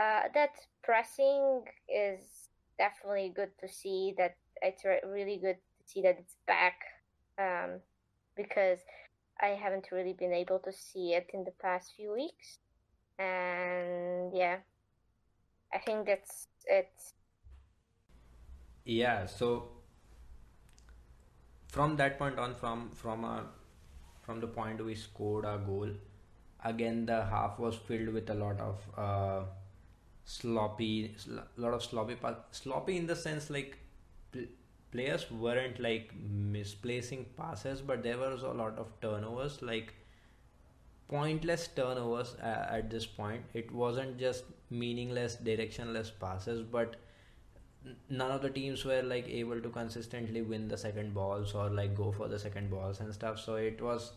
[0.00, 4.14] uh, that pressing is definitely good to see.
[4.16, 6.80] That it's really good to see that it's back
[7.38, 7.80] um,
[8.36, 8.78] because
[9.40, 12.58] I haven't really been able to see it in the past few weeks.
[13.18, 14.58] And yeah,
[15.72, 16.90] I think that's it.
[18.84, 19.68] Yeah, so
[21.68, 23.44] from that point on, from from our
[24.22, 25.90] from the point we scored our goal,
[26.64, 29.44] again the half was filled with a lot of uh,
[30.24, 32.16] sloppy, a lot of sloppy,
[32.50, 33.78] sloppy in the sense like
[34.92, 39.94] players weren't like misplacing passes, but there was a lot of turnovers, like
[41.08, 43.42] pointless turnovers uh, at this point.
[43.54, 46.96] It wasn't just meaningless, directionless passes, but
[48.10, 51.94] none of the teams were like able to consistently win the second balls or like
[51.96, 53.40] go for the second balls and stuff.
[53.40, 54.12] So it was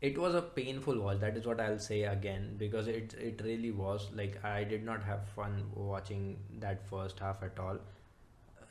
[0.00, 3.70] it was a painful watch that is what i'll say again because it it really
[3.70, 7.78] was like i did not have fun watching that first half at all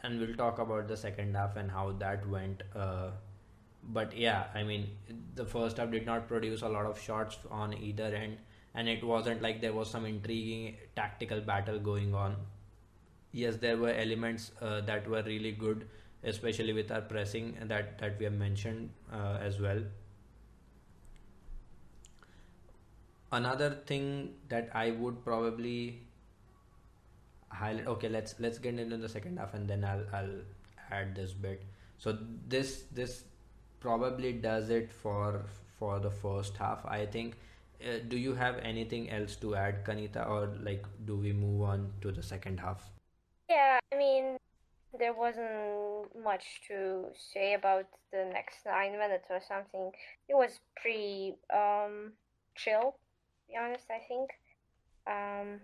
[0.04, 2.63] and we'll talk about the second half and how that went.
[2.76, 3.12] Uh,
[3.84, 4.89] but yeah, I mean,
[5.36, 8.38] the first half did not produce a lot of shots on either end,
[8.76, 12.36] and it wasn't like there was some intriguing tactical battle going on.
[13.32, 15.88] Yes, there were elements uh, that were really good,
[16.24, 19.84] especially with our pressing that that we have mentioned uh, as well.
[23.34, 26.04] Another thing that I would probably
[27.54, 30.42] highlight okay let's let's get into the second half and then i'll i'll
[30.92, 31.63] add this bit.
[31.98, 33.24] So this this
[33.80, 35.46] probably does it for
[35.80, 37.38] for the first half i think.
[37.84, 41.92] Uh, do you have anything else to add kanita or like do we move on
[42.02, 42.89] to the second half?
[43.50, 44.38] Yeah i mean
[44.98, 49.92] there wasn't much to say about the next nine minutes or something
[50.30, 52.13] it was pretty um
[52.56, 54.30] chill to be honest i think.
[55.08, 55.60] Um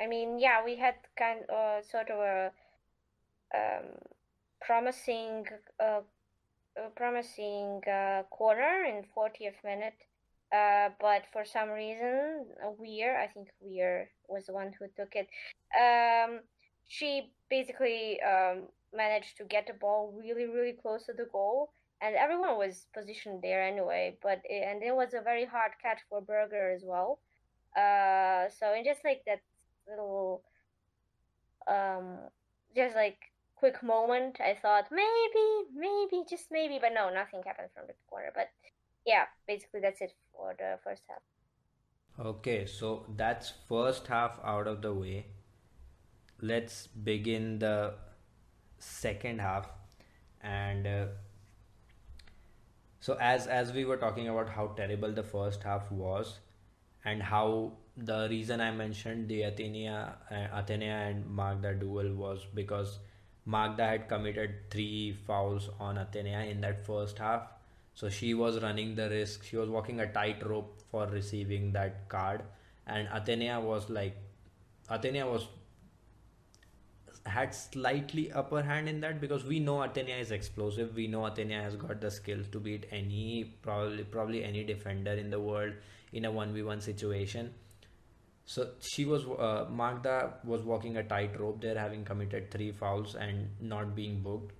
[0.00, 2.52] I mean, yeah, we had kind of uh, sort of a
[3.54, 3.86] um,
[4.60, 5.46] promising,
[5.80, 6.00] uh,
[6.76, 9.98] a promising uh, corner in 40th minute,
[10.52, 12.46] uh, but for some reason,
[12.78, 15.28] Weir, I think Weir was the one who took it.
[15.78, 16.40] Um,
[16.86, 21.70] she basically um, managed to get the ball really, really close to the goal,
[22.00, 24.16] and everyone was positioned there anyway.
[24.22, 27.18] But it, and it was a very hard catch for Berger as well.
[27.76, 29.40] Uh, so in just like that
[29.88, 30.42] little
[31.66, 32.18] um
[32.74, 33.18] just like
[33.56, 34.40] quick moment.
[34.40, 38.30] I thought maybe maybe just maybe but no nothing happened from the corner.
[38.34, 38.50] But
[39.06, 41.22] yeah basically that's it for the first half.
[42.20, 45.26] Okay so that's first half out of the way.
[46.40, 47.94] Let's begin the
[48.78, 49.70] second half.
[50.42, 51.06] And uh,
[53.00, 56.38] So as as we were talking about how terrible the first half was,
[57.04, 57.72] and how
[58.04, 62.98] the reason I mentioned the Athenea, uh, Athenea and Magda duel was because
[63.46, 67.42] Magda had committed three fouls on Athenea in that first half.
[67.94, 69.44] So she was running the risk.
[69.44, 72.42] She was walking a tightrope for receiving that card,
[72.86, 74.16] and Athenea was like,
[74.90, 75.46] Athenea was
[77.26, 80.94] had slightly upper hand in that because we know Athenea is explosive.
[80.94, 85.30] We know Athenea has got the skills to beat any probably probably any defender in
[85.30, 85.74] the world
[86.12, 87.52] in a one v one situation.
[88.50, 93.50] So she was uh, Magda was walking a tightrope there, having committed three fouls and
[93.60, 94.52] not being booked.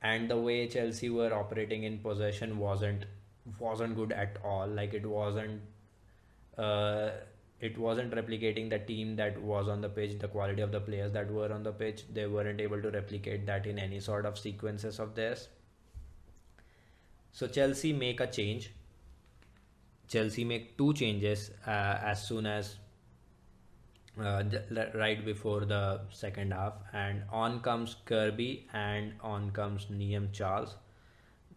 [0.00, 3.06] And the way Chelsea were operating in possession wasn't
[3.58, 4.68] wasn't good at all.
[4.68, 5.60] Like it wasn't
[6.56, 7.10] uh,
[7.58, 11.10] it wasn't replicating the team that was on the pitch, the quality of the players
[11.14, 12.04] that were on the pitch.
[12.12, 15.48] They weren't able to replicate that in any sort of sequences of theirs.
[17.32, 18.70] So Chelsea make a change.
[20.12, 22.76] Chelsea make two changes uh, as soon as
[24.20, 24.42] uh,
[24.94, 30.76] right before the second half, and on comes Kirby and on comes Niamh Charles.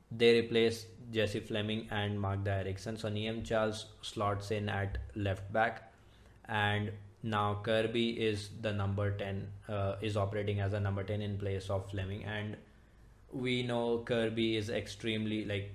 [0.10, 2.95] They replace Jessie Fleming and Magda Eriksson.
[2.95, 5.91] So Niamh Charles slots in at left back,
[6.47, 6.91] and
[7.24, 11.70] now Kirby is the number 10 uh, is operating as a number 10 in place
[11.72, 12.56] of Fleming and
[13.32, 15.72] we know Kirby is extremely like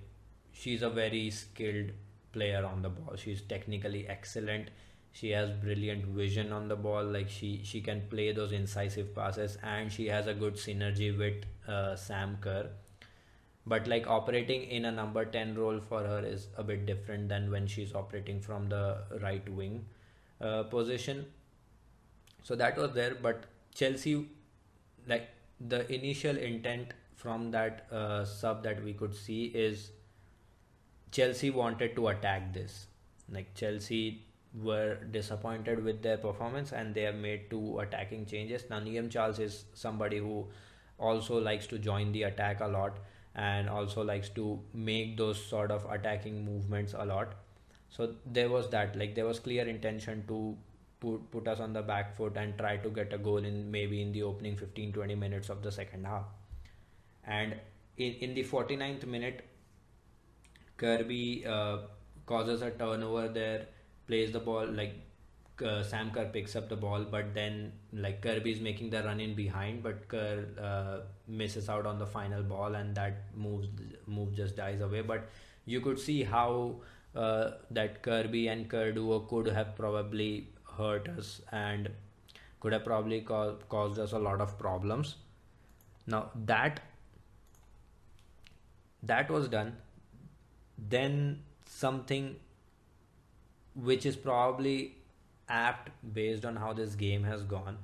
[0.53, 1.91] she's a very skilled
[2.33, 3.17] player on the ball.
[3.17, 4.71] She's technically excellent.
[5.13, 7.05] She has brilliant vision on the ball.
[7.05, 11.45] Like she she can play those incisive passes and she has a good synergy with
[11.69, 12.71] uh, Sam Kerr.
[13.67, 17.51] But like operating in a number 10 role for her is a bit different than
[17.51, 19.85] when she's operating from the right wing
[20.41, 21.27] uh, position.
[22.43, 24.29] So that was there, but Chelsea,
[25.07, 25.29] like
[25.61, 29.91] the initial intent from that uh, sub that we could see is
[31.11, 32.87] Chelsea wanted to attack this.
[33.31, 34.23] Like Chelsea
[34.55, 38.65] were disappointed with their performance and they have made two attacking changes.
[38.69, 40.49] Now Niamh Charles is somebody who
[40.99, 42.99] also likes to join the attack a lot
[43.35, 47.35] and also likes to make those sort of attacking movements a lot
[47.89, 50.57] so there was that like there was clear intention to
[51.01, 54.03] put, put us on the back foot and try to get a goal in maybe
[54.03, 56.25] in the opening 15 20 minutes of the second half
[57.25, 57.55] and
[57.97, 59.47] in, in the 49th minute
[60.83, 61.79] kirby uh,
[62.27, 63.67] causes a turnover there
[64.07, 64.95] plays the ball like
[65.65, 69.21] uh, Sam Kerr picks up the ball, but then like Kirby is making the run
[69.21, 73.69] in behind, but Kerr uh, misses out on the final ball, and that moves
[74.07, 75.03] move just dies away.
[75.03, 75.29] But
[75.67, 76.77] you could see how
[77.15, 81.91] uh, that Kirby and Kerr duo could have probably hurt us and
[82.61, 85.17] could have probably co- caused us a lot of problems.
[86.07, 86.81] Now that
[89.03, 89.77] that was done,
[90.89, 92.37] then something
[93.75, 94.97] which is probably
[95.49, 97.79] apt based on how this game has gone.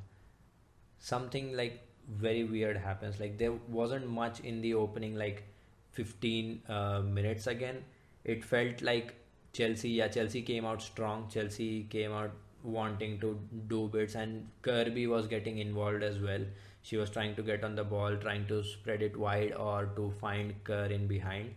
[0.98, 3.20] Something like very weird happens.
[3.20, 5.44] Like there wasn't much in the opening, like
[5.92, 7.82] 15 uh, minutes again
[8.24, 9.14] it felt like
[9.52, 11.28] Chelsea, yeah, Chelsea came out strong.
[11.32, 12.32] Chelsea came out
[12.62, 13.38] wanting to
[13.68, 16.44] do bits, and Kirby was getting involved as well.
[16.82, 20.12] She was trying to get on the ball, trying to spread it wide or to
[20.20, 21.54] find Kerr in behind.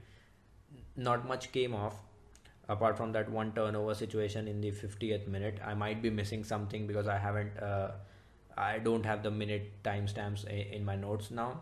[1.08, 2.00] Not much came off
[2.68, 5.60] apart from that one turnover situation in the 50th minute.
[5.66, 7.92] I might be missing something because I haven't, uh,
[8.58, 11.62] I don't have the minute timestamps in my notes now.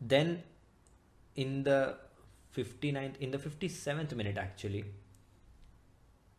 [0.00, 0.42] Then
[1.36, 1.96] in the
[2.56, 4.84] 59th in the 57th minute actually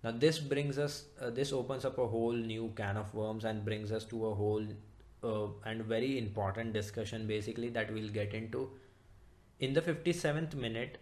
[0.04, 3.64] now this brings us uh, this opens up a whole new can of worms and
[3.64, 4.66] brings us to a whole
[5.24, 8.70] uh, and very important discussion basically that we'll get into
[9.62, 10.98] in the 57th minute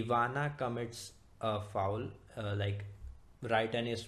[0.00, 2.84] ivana commits a foul uh, like
[3.44, 4.06] Reiten is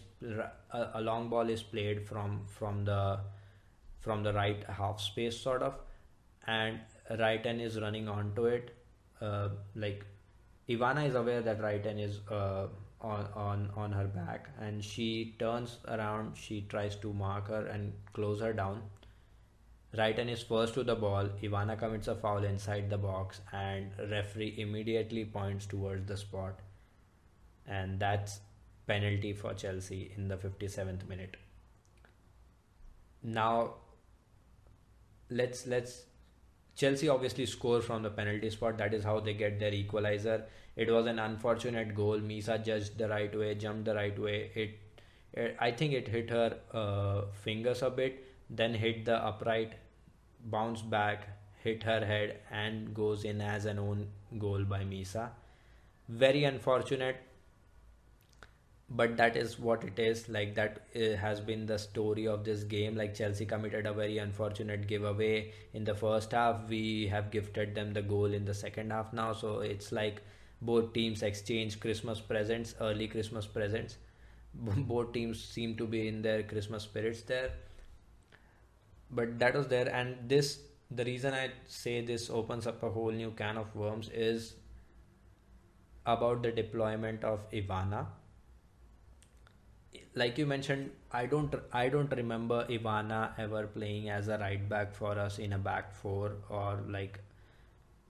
[0.72, 3.20] a, long ball is played from from the
[4.00, 5.74] from the right half space sort of
[6.46, 6.80] and
[7.10, 8.74] Reiten is running onto it
[9.20, 10.04] uh, like
[10.70, 12.68] Ivana is aware that Reiten is uh,
[13.00, 16.36] on on on her back, and she turns around.
[16.36, 18.82] She tries to mark her and close her down.
[19.96, 21.28] Reiten is first to the ball.
[21.42, 26.60] Ivana commits a foul inside the box, and referee immediately points towards the spot,
[27.66, 28.40] and that's
[28.86, 31.36] penalty for Chelsea in the 57th minute.
[33.22, 33.74] Now,
[35.28, 36.04] let's let's
[36.76, 38.78] Chelsea obviously score from the penalty spot.
[38.78, 40.44] That is how they get their equalizer.
[40.76, 42.20] It was an unfortunate goal.
[42.20, 44.50] Misa judged the right way, jumped the right way.
[44.54, 44.78] It,
[45.32, 49.74] it I think it hit her uh, fingers a bit, then hit the upright,
[50.44, 51.28] bounce back,
[51.62, 55.30] hit her head and goes in as an own goal by Misa.
[56.08, 57.16] Very unfortunate,
[58.88, 60.28] but that is what it is.
[60.28, 62.96] Like that uh, has been the story of this game.
[62.96, 66.68] Like Chelsea committed a very unfortunate giveaway in the first half.
[66.68, 69.32] We have gifted them the goal in the second half now.
[69.32, 70.22] So it's like
[70.60, 73.96] both teams exchange Christmas presents, early Christmas presents.
[74.54, 77.52] Both teams seem to be in their Christmas spirits there
[79.10, 80.58] but that was there and this
[80.90, 84.54] the reason i say this opens up a whole new can of worms is
[86.06, 88.06] about the deployment of ivana.
[90.14, 94.94] Like you mentioned i don't i don't remember ivana ever playing as a right back
[94.94, 97.20] for us in a back four or like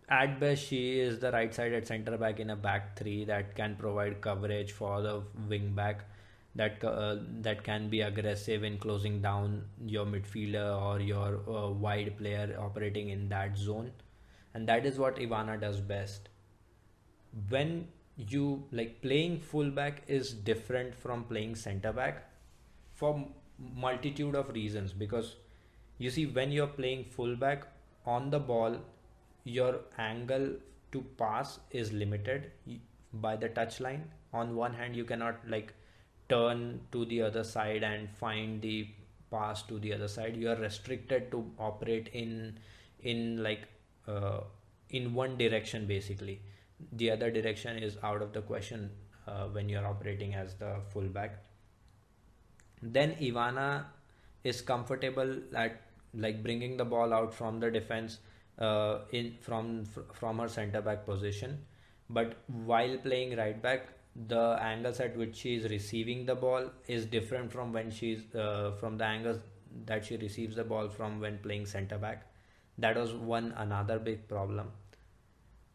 [0.08, 3.76] at best she is the right sided center back in a back three that can
[3.76, 6.04] provide coverage for the wing back
[6.54, 12.16] that uh, that can be aggressive in closing down your midfielder or your uh, wide
[12.18, 13.92] player operating in that zone.
[14.54, 16.28] And that is what Ivana does best.
[17.48, 22.24] When you like playing fullback is different from playing center back
[22.94, 23.26] for
[23.76, 24.92] multitude of reasons.
[24.92, 25.36] Because
[25.98, 27.66] you see when you're playing fullback
[28.06, 28.76] on the ball
[29.44, 30.50] your angle
[30.92, 32.50] to pass is limited
[33.12, 35.74] by the touch line on one hand you cannot like
[36.30, 38.88] turn to the other side and find the
[39.30, 40.36] pass to the other side.
[40.36, 42.58] You are restricted to operate in
[43.00, 43.68] in like
[44.08, 44.40] uh,
[44.90, 46.40] in one direction basically.
[46.92, 48.90] The other direction is out of the question
[49.26, 51.44] uh, when you're operating as the fullback.
[52.82, 53.84] Then ivana
[54.42, 55.82] is comfortable at
[56.14, 58.18] like bringing the ball out from the defense
[58.58, 61.58] uh, in from from her center back position.
[62.08, 67.06] But while playing right back the angles at which she is receiving the ball is
[67.06, 69.38] different from when she's uh, from the angles
[69.86, 72.26] that she receives the ball from when playing center back.
[72.78, 74.72] That was one another big problem.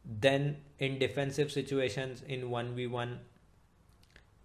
[0.04, 3.18] Then in defensive situations in 1v1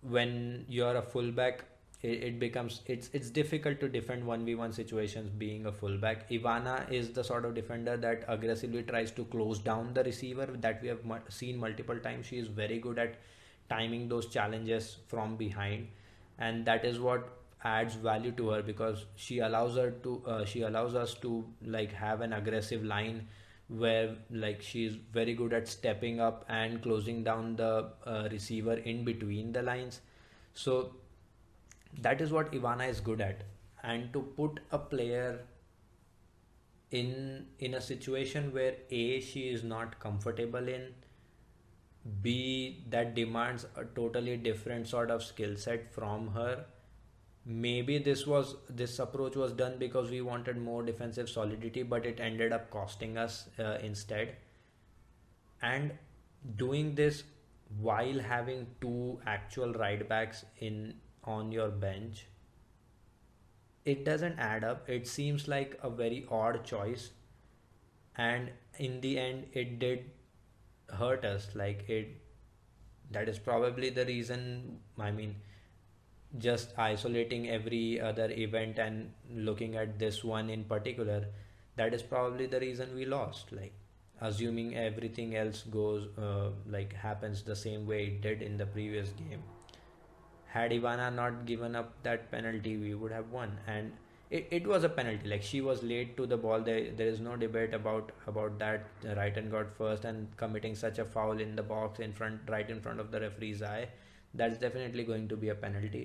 [0.03, 1.64] when you're a fullback
[2.03, 6.30] it, it becomes it's it's difficult to defend 1v1 situations being a fullback.
[6.30, 10.80] Ivana is the sort of defender that aggressively tries to close down the receiver that
[10.80, 12.26] we have seen multiple times.
[12.26, 13.16] She is very good at
[13.71, 15.89] timing those challenges from behind.
[16.39, 17.29] And that is what
[17.64, 21.93] adds value to her because she allows her to uh, she allows us to like
[21.93, 23.27] have an aggressive line
[23.68, 29.05] where like she's very good at stepping up and closing down the uh, receiver in
[29.05, 30.01] between the lines.
[30.55, 30.97] So
[32.01, 33.45] that is what Ivana is good at.
[33.83, 35.41] And to put a player
[36.91, 40.89] in in a situation where a she is not comfortable in
[42.22, 46.66] B that demands a totally different sort of skill set from her.
[47.46, 52.20] Maybe this was this approach was done because we wanted more defensive solidity, but it
[52.20, 54.36] ended up costing us uh, instead.
[55.62, 55.92] And
[56.57, 57.22] doing this
[57.78, 60.94] while having two actual right backs in
[61.24, 62.26] on your bench,
[63.84, 64.88] it doesn't add up.
[64.88, 67.11] It seems like a very odd choice,
[68.16, 70.11] and in the end, it did
[70.99, 72.16] hurt us like it
[73.11, 75.34] that is probably the reason i mean
[76.38, 81.24] just isolating every other event and looking at this one in particular
[81.76, 83.53] that is probably the reason we lost.
[83.53, 83.72] Like
[84.20, 89.11] assuming everything else goes uh, like happens the same way it did in the previous
[89.20, 89.43] game.
[90.47, 93.57] Had ivana not given up that penalty we would have won.
[93.66, 93.93] And
[94.31, 95.28] it, it was a penalty.
[95.28, 96.61] Like she was late to the ball.
[96.61, 98.87] There there is no debate about about that.
[99.20, 102.81] Reiten got first and committing such a foul in the box in front right in
[102.81, 103.89] front of the referee's eye
[104.35, 106.05] that's definitely going to be a penalty.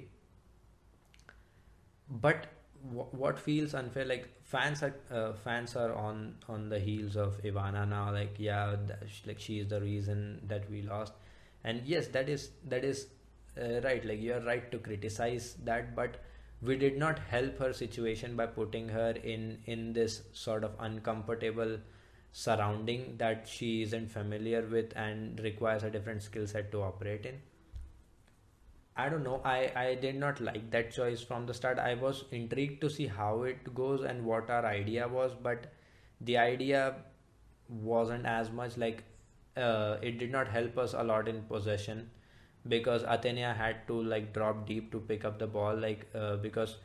[2.10, 2.48] But
[2.84, 7.42] w- what feels unfair like fans are uh, fans are on on the heels of
[7.44, 8.12] Ivana now.
[8.12, 8.76] Like yeah
[9.26, 11.14] like she is the reason that we lost.
[11.64, 13.08] And yes that is that is
[13.60, 14.06] uh, right.
[14.06, 16.18] Like you're right to criticize that but
[16.66, 21.78] we did not help her situation by putting her in in this sort of uncomfortable
[22.32, 27.42] surrounding that she isn't familiar with and requires a different skill set to operate in.
[28.98, 29.42] I don't know.
[29.54, 31.80] I i did not like that choice from the start.
[31.80, 35.68] I was intrigued to see how it goes and what our idea was but
[36.22, 36.96] the idea
[37.70, 39.04] wasn't as much like
[39.58, 42.10] uh, it did not help us a lot in possession
[42.68, 46.78] because Athenea had to like drop deep to pick up the ball like uh, because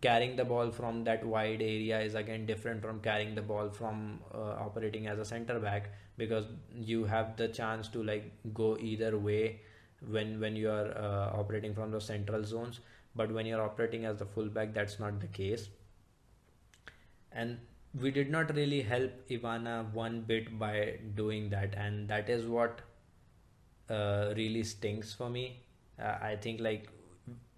[0.00, 4.20] carrying the ball from that wide area is again different from carrying the ball from
[4.34, 9.18] uh, operating as a center back because you have the chance to like go either
[9.18, 9.60] way
[10.08, 12.80] when when you are uh, operating from the central zones.
[13.14, 15.68] But when you're operating as the fullback that's not the case.
[17.30, 17.58] And
[18.00, 22.80] we did not really help Ivana one bit by doing that, and that is what
[23.92, 25.60] uh, really stinks for me.
[26.02, 26.88] Uh, I think like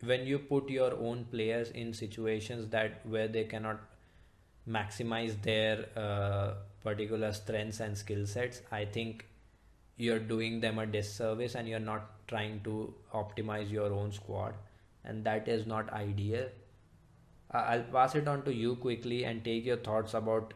[0.03, 3.81] when you put your own players in situations that where they cannot
[4.69, 9.27] maximize their uh, particular strengths and skill sets, I think
[9.97, 14.55] you're doing them a disservice and you're not trying to optimize your own squad,
[15.05, 16.49] and that is not ideal.
[17.51, 20.55] I'll pass it on to you quickly and take your thoughts about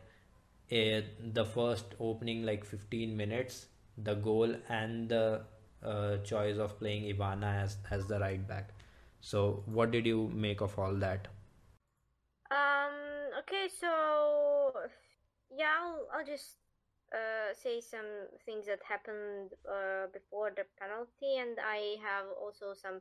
[0.73, 1.01] uh,
[1.33, 3.67] the first opening like 15 minutes,
[3.97, 5.43] the goal, and the
[5.85, 8.71] uh, choice of playing Ivana as, as the right back.
[9.21, 11.29] So, what did you make of all that?
[12.51, 12.95] Um,
[13.41, 14.73] okay, so
[15.51, 16.57] yeah, I'll, I'll just
[17.13, 23.01] uh, say some things that happened uh, before the penalty, and I have also some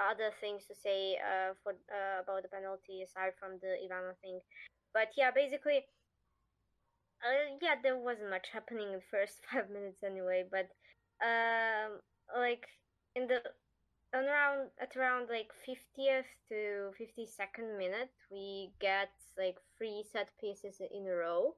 [0.00, 4.40] other things to say uh, for uh, about the penalty aside from the Ivana thing.
[4.94, 5.84] But yeah, basically,
[7.20, 10.44] uh, yeah, there wasn't much happening in the first five minutes anyway.
[10.50, 10.68] But
[11.20, 12.00] um,
[12.36, 12.66] like
[13.14, 13.40] in the
[14.14, 21.06] around at around like 50th to 52nd minute, we get like three set pieces in
[21.06, 21.54] a row.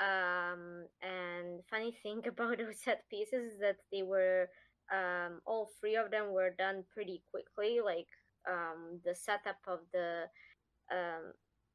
[0.00, 4.48] Um, and funny thing about those set pieces is that they were
[4.90, 7.80] um, all three of them were done pretty quickly.
[7.84, 8.08] Like
[8.48, 10.24] um, the setup of the
[10.90, 11.32] um,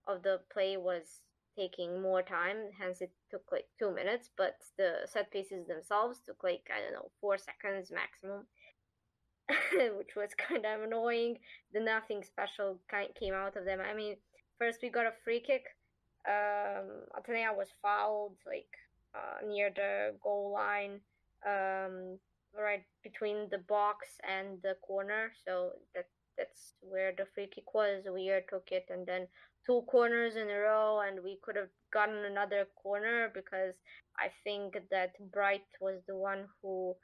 [0.07, 1.21] of the play was
[1.57, 4.29] taking more time, hence it took like two minutes.
[4.37, 8.45] But the set pieces themselves took like I don't know four seconds maximum,
[9.97, 11.37] which was kind of annoying.
[11.73, 12.79] The nothing special
[13.19, 13.79] came out of them.
[13.81, 14.15] I mean,
[14.59, 15.65] first we got a free kick.
[16.27, 18.73] Um, Athenea was fouled like
[19.15, 20.99] uh, near the goal line.
[21.45, 22.19] Um,
[22.57, 25.31] right between the box and the corner.
[25.45, 28.03] So that that's where the free kick was.
[28.11, 29.27] We took it and then
[29.67, 33.75] two corners in a row, and we could have gotten another corner because
[34.17, 36.95] I think that Bright was the one who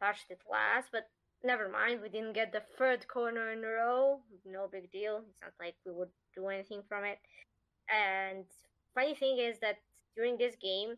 [0.00, 0.88] touched it last.
[0.92, 1.08] But
[1.42, 4.20] never mind, we didn't get the third corner in a row.
[4.44, 5.22] No big deal.
[5.28, 7.18] It's not like we would do anything from it.
[7.88, 8.44] And
[8.94, 9.78] funny thing is that
[10.14, 10.94] during this game,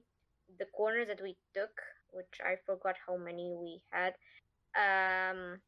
[0.58, 1.70] the corners that we took
[2.16, 4.14] which I forgot how many we had.
[4.72, 5.60] Um,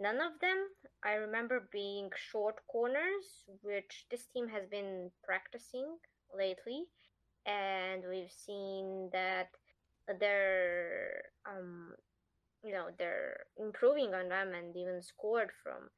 [0.00, 0.68] none of them.
[1.04, 5.96] I remember being short corners, which this team has been practicing
[6.36, 6.84] lately,
[7.46, 9.48] and we've seen that
[10.20, 11.92] they're um,
[12.64, 15.88] you know they're improving on them and even scored from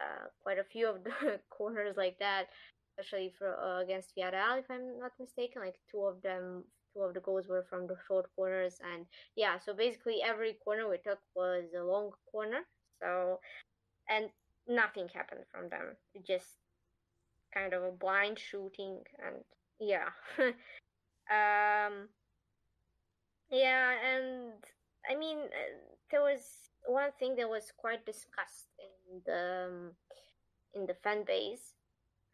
[0.00, 2.46] uh, quite a few of the corners like that,
[2.98, 5.62] especially for uh, against Villarreal, if I'm not mistaken.
[5.62, 8.78] Like two of them two of the goals were from the short corners.
[8.92, 12.62] And yeah so basically every corner we took was a long corner
[13.02, 13.40] so
[14.08, 14.30] and
[14.68, 15.96] nothing happened from them
[16.26, 16.58] just
[17.54, 19.36] kind of a blind shooting and
[19.80, 20.08] yeah
[21.30, 22.08] um
[23.50, 24.52] yeah and
[25.10, 25.76] i mean uh,
[26.10, 29.90] there was one thing that was quite discussed in the um,
[30.74, 31.74] in the fan base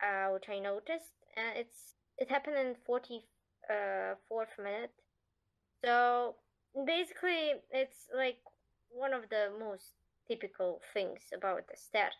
[0.03, 3.23] uh, which i noticed and it's it happened in 40
[3.71, 4.93] uh, fourth minute.
[5.85, 6.37] So
[6.87, 8.39] basically, it's like
[8.91, 9.95] one of the most
[10.29, 12.11] typical things about Esther.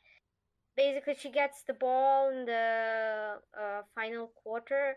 [0.77, 4.97] Basically, she gets the ball in the uh, final quarter,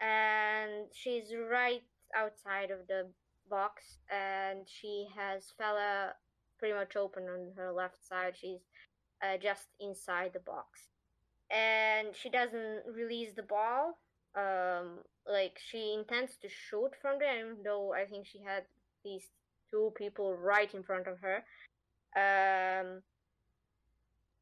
[0.00, 1.82] and she's right
[2.16, 3.08] outside of the
[3.48, 6.12] box, and she has Feller
[6.58, 8.34] pretty much open on her left side.
[8.36, 8.60] She's
[9.22, 10.88] uh, just inside the box,
[11.50, 13.98] and she doesn't release the ball
[14.36, 18.62] um like she intends to shoot from there even though i think she had
[19.04, 19.24] these
[19.70, 21.42] two people right in front of her
[22.16, 23.02] um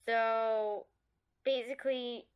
[0.07, 0.87] so
[1.45, 2.27] basically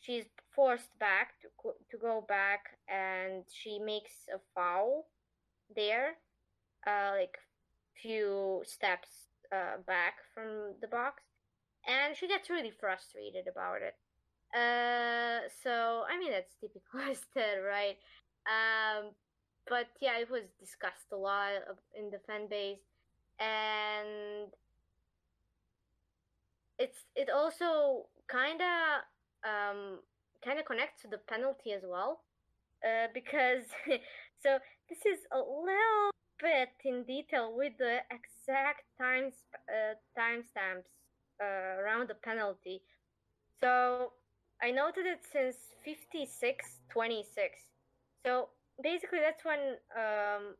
[0.00, 0.24] she's
[0.54, 1.48] forced back to
[1.90, 5.06] to go back and she makes a foul
[5.76, 6.16] there
[6.86, 7.38] uh like
[8.00, 9.08] few steps
[9.52, 11.22] uh back from the box.
[11.86, 13.96] And she gets really frustrated about it.
[14.54, 17.96] Uh, so I mean that's typical Esther, right?
[18.46, 19.12] Um,
[19.68, 21.52] but yeah, it was discussed a lot
[21.96, 22.80] in the fan base,
[23.38, 24.50] and
[26.80, 29.04] it's it also kind of
[29.44, 30.00] um
[30.44, 32.20] kind of connects to the penalty as well,
[32.82, 33.64] uh, because
[34.42, 34.58] so
[34.88, 36.10] this is a little
[36.40, 39.34] bit in detail with the exact times
[39.68, 40.88] uh, timestamps
[41.40, 42.80] uh, around the penalty.
[43.60, 44.12] So
[44.62, 47.60] I noted it since 56 26.
[48.24, 48.48] So
[48.82, 50.54] basically, that's when um,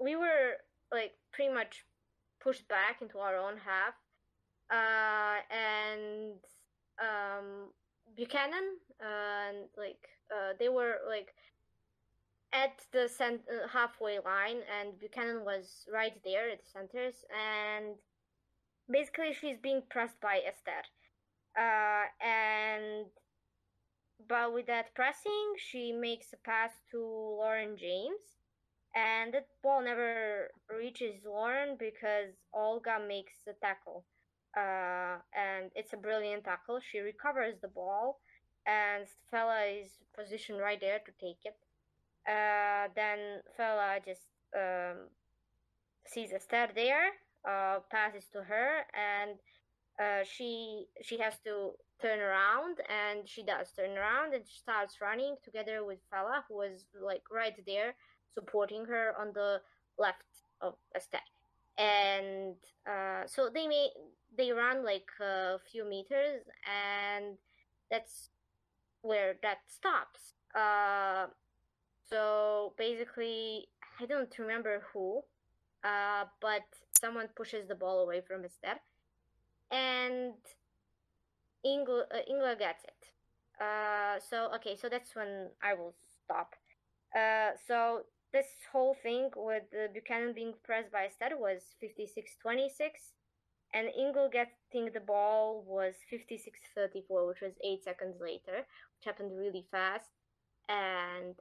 [0.00, 0.56] we were
[0.90, 1.84] like pretty much
[2.40, 3.94] pushed back into our own half.
[4.70, 6.34] Uh, and
[7.00, 7.70] um,
[8.16, 11.34] Buchanan uh, and like uh, they were like
[12.52, 17.96] at the cent- uh, halfway line, and Buchanan was right there at the centers, and
[18.90, 20.82] basically she's being pressed by Esther,
[22.20, 23.06] and
[24.28, 28.38] but with that pressing, she makes a pass to Lauren James,
[28.94, 34.04] and that ball never reaches Lauren because Olga makes a tackle.
[34.56, 36.80] Uh, and it's a brilliant tackle.
[36.80, 38.20] She recovers the ball,
[38.66, 41.56] and Feller is positioned right there to take it.
[42.26, 44.26] Uh, then Feller just
[44.56, 45.08] um,
[46.06, 47.12] sees Esther there,
[47.46, 49.38] uh, passes to her, and
[50.00, 55.36] uh, she she has to turn around, and she does turn around and starts running
[55.44, 57.94] together with Feller, who was like right there
[58.34, 59.60] supporting her on the
[59.98, 60.24] left
[60.60, 61.20] of Esther.
[61.78, 62.56] And
[62.88, 63.88] uh, so they may
[64.36, 67.36] they run like a few meters, and
[67.90, 68.30] that's
[69.02, 70.34] where that stops.
[70.54, 71.26] Uh,
[72.08, 73.68] so basically,
[74.00, 75.22] I don't remember who,
[75.84, 76.62] uh, but
[77.00, 78.80] someone pushes the ball away from Esther,
[79.70, 80.34] and
[81.64, 83.10] Ingle, uh, Ingle gets it.
[83.60, 86.54] Uh, so okay, so that's when I will stop.
[87.16, 89.64] Uh, so this whole thing with
[89.94, 93.15] Buchanan being pressed by Esther was 56-26,
[93.74, 99.66] and Ingle getting the ball was 56-34, which was eight seconds later, which happened really
[99.70, 100.10] fast.
[100.68, 101.34] And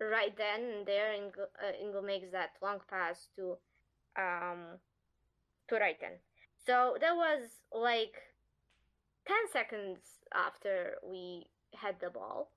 [0.00, 3.56] right then and there, Ingle, uh, Ingle makes that long pass to
[4.16, 4.78] um,
[5.68, 6.18] to Reiten.
[6.66, 8.14] So that was like
[9.26, 9.98] 10 seconds
[10.34, 12.50] after we had the ball,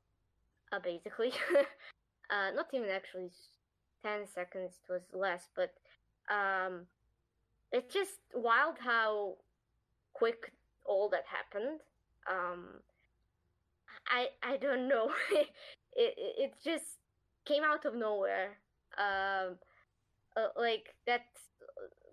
[0.72, 1.32] uh, basically.
[2.30, 3.30] uh, not even actually
[4.04, 5.74] 10 seconds, it was less, but
[6.30, 6.88] um,
[7.72, 9.36] it's just wild how
[10.14, 10.52] quick
[10.86, 11.80] all that happened.
[12.30, 12.66] Um,
[14.08, 15.12] I I don't know.
[15.32, 15.50] it,
[15.96, 17.00] it, just
[17.46, 18.58] came out of nowhere.
[18.98, 19.58] Um,
[20.36, 21.26] uh, like that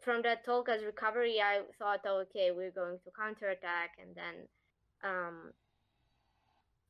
[0.00, 4.34] from that Tolka's recovery, I thought, oh, okay, we're going to counterattack, and then
[5.04, 5.52] um,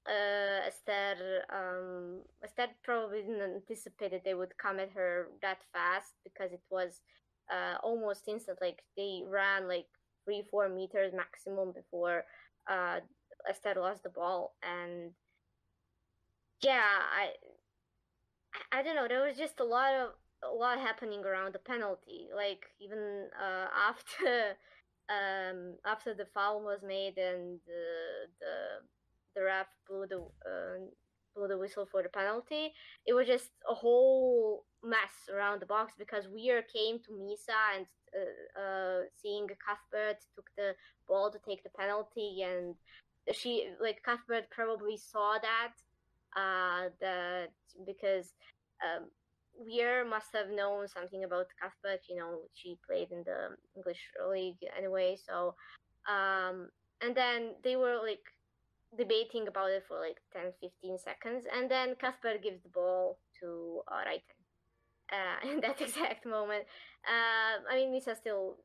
[0.07, 6.15] uh, Esther, um, Esther probably didn't anticipate that they would come at her that fast
[6.25, 7.01] because it was
[7.53, 8.59] uh, almost instant.
[8.61, 9.87] Like they ran like
[10.25, 12.25] three, four meters maximum before
[12.71, 13.01] uh,
[13.49, 15.13] Esther lost the ball, and
[16.63, 19.09] yeah, I, I don't know.
[19.09, 20.11] There was just a lot of
[20.45, 22.29] a lot happening around the penalty.
[22.35, 24.57] Like even uh, after
[25.09, 28.55] um, after the foul was made and the the
[29.37, 30.79] the ref blew the uh,
[31.35, 32.73] blew the whistle for the penalty,
[33.07, 37.87] it was just a whole mess around the box because Weir came to Misa and
[38.15, 40.75] uh, uh, seeing Cuthbert took the
[41.07, 42.75] ball to take the penalty and
[43.33, 45.73] she like Cuthbert probably saw that
[46.37, 47.49] uh that
[47.87, 48.33] because
[48.85, 49.09] um
[49.59, 53.99] Weir must have known something about Cuthbert, you know, she played in the English
[54.31, 55.55] league anyway, so
[56.09, 56.69] um
[57.03, 58.23] and then they were like
[58.97, 63.83] debating about it for like 10 15 seconds and then Cuthbert gives the ball to
[63.91, 64.03] uh,
[65.13, 66.65] uh, in that exact moment.
[67.07, 68.57] Uh, I mean Misa still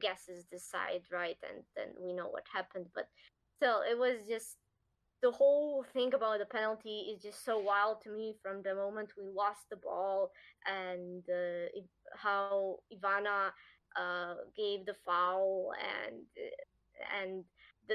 [0.00, 3.08] guesses the side right and then we know what happened but
[3.56, 4.56] still it was just
[5.22, 9.10] the whole thing about the penalty is just so wild to me from the moment
[9.18, 10.30] we lost the ball
[10.66, 11.68] and uh,
[12.16, 13.50] how Ivana
[13.96, 15.72] uh, gave the foul
[16.08, 16.22] and
[17.20, 17.44] and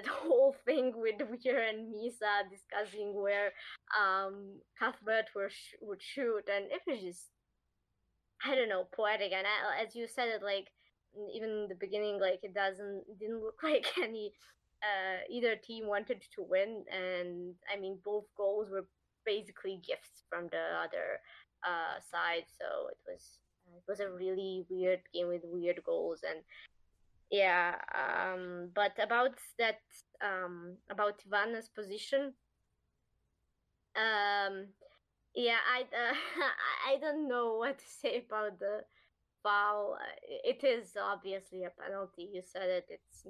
[0.03, 3.51] the whole thing with Weir and Misa discussing where
[3.95, 7.29] um, Cuthbert sh- would shoot, and it was just
[8.43, 9.31] I don't know poetic.
[9.31, 10.67] And I, as you said it, like
[11.33, 14.33] even in the beginning, like it doesn't didn't look like any
[14.83, 18.85] uh, either team wanted to win, and I mean both goals were
[19.25, 21.19] basically gifts from the other
[21.65, 22.45] uh, side.
[22.59, 23.39] So it was
[23.73, 26.39] it was a really weird game with weird goals and
[27.35, 29.81] yeah um, but about that
[30.23, 32.33] um, about Ivana's position
[33.95, 34.67] um,
[35.35, 36.15] yeah I uh,
[36.89, 38.81] I don't know what to say about the
[39.45, 39.97] foul.
[40.43, 42.29] It is obviously a penalty.
[42.33, 42.85] You said it.
[42.89, 43.25] It's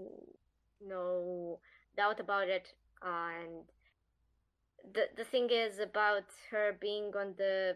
[0.81, 1.59] no
[1.97, 2.67] doubt about it.
[3.03, 3.65] And
[4.93, 7.75] the the thing is about her being on the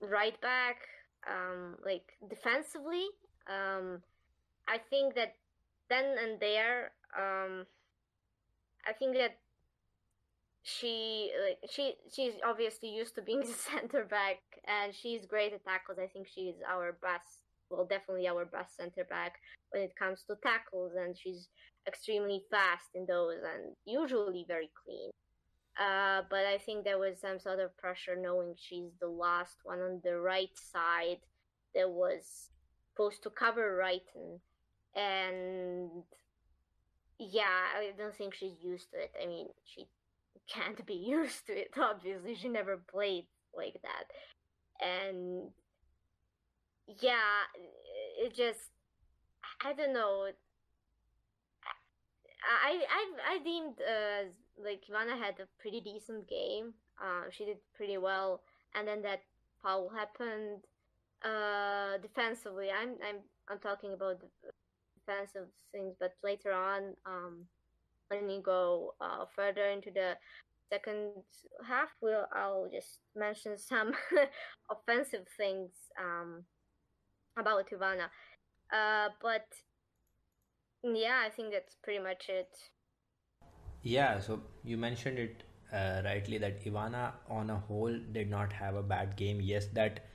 [0.00, 0.76] right back
[1.26, 3.06] um, like defensively
[3.48, 4.02] um,
[4.68, 5.34] I think that
[5.88, 7.66] then and there, um,
[8.86, 9.38] I think that
[10.62, 15.64] she like she she's obviously used to being the center back, and she's great at
[15.64, 15.98] tackles.
[15.98, 19.36] I think she's our best, well, definitely our best center back
[19.70, 21.48] when it comes to tackles, and she's
[21.86, 25.10] extremely fast in those and usually very clean.
[25.78, 29.78] Uh, but I think there was some sort of pressure knowing she's the last one
[29.80, 31.20] on the right side
[31.74, 32.50] that was
[32.90, 34.40] supposed to cover right and,
[34.98, 36.02] and
[37.18, 39.12] yeah, I don't think she's used to it.
[39.22, 39.86] I mean, she
[40.52, 42.34] can't be used to it, obviously.
[42.34, 43.26] She never played
[43.56, 44.86] like that.
[44.86, 45.50] And
[47.00, 47.44] yeah,
[48.22, 48.70] it just,
[49.64, 50.28] I don't know.
[52.64, 54.30] I I I deemed uh
[54.62, 56.74] like Ivana had a pretty decent game.
[57.00, 58.42] Uh, she did pretty well,
[58.74, 59.22] and then that
[59.62, 60.62] foul happened.
[61.24, 63.18] Uh, defensively, I'm I'm
[63.48, 64.20] I'm talking about
[65.08, 67.44] defensive things, but later on, um,
[68.08, 70.16] when you go uh, further into the
[70.72, 71.12] second
[71.66, 73.92] half, we'll I'll just mention some
[74.70, 76.44] offensive things um
[77.38, 78.08] about Ivana.
[78.72, 79.46] Uh, but
[80.82, 82.48] yeah, I think that's pretty much it.
[83.82, 88.74] Yeah, so you mentioned it uh, rightly that Ivana on a whole did not have
[88.74, 89.40] a bad game.
[89.40, 90.07] Yes, that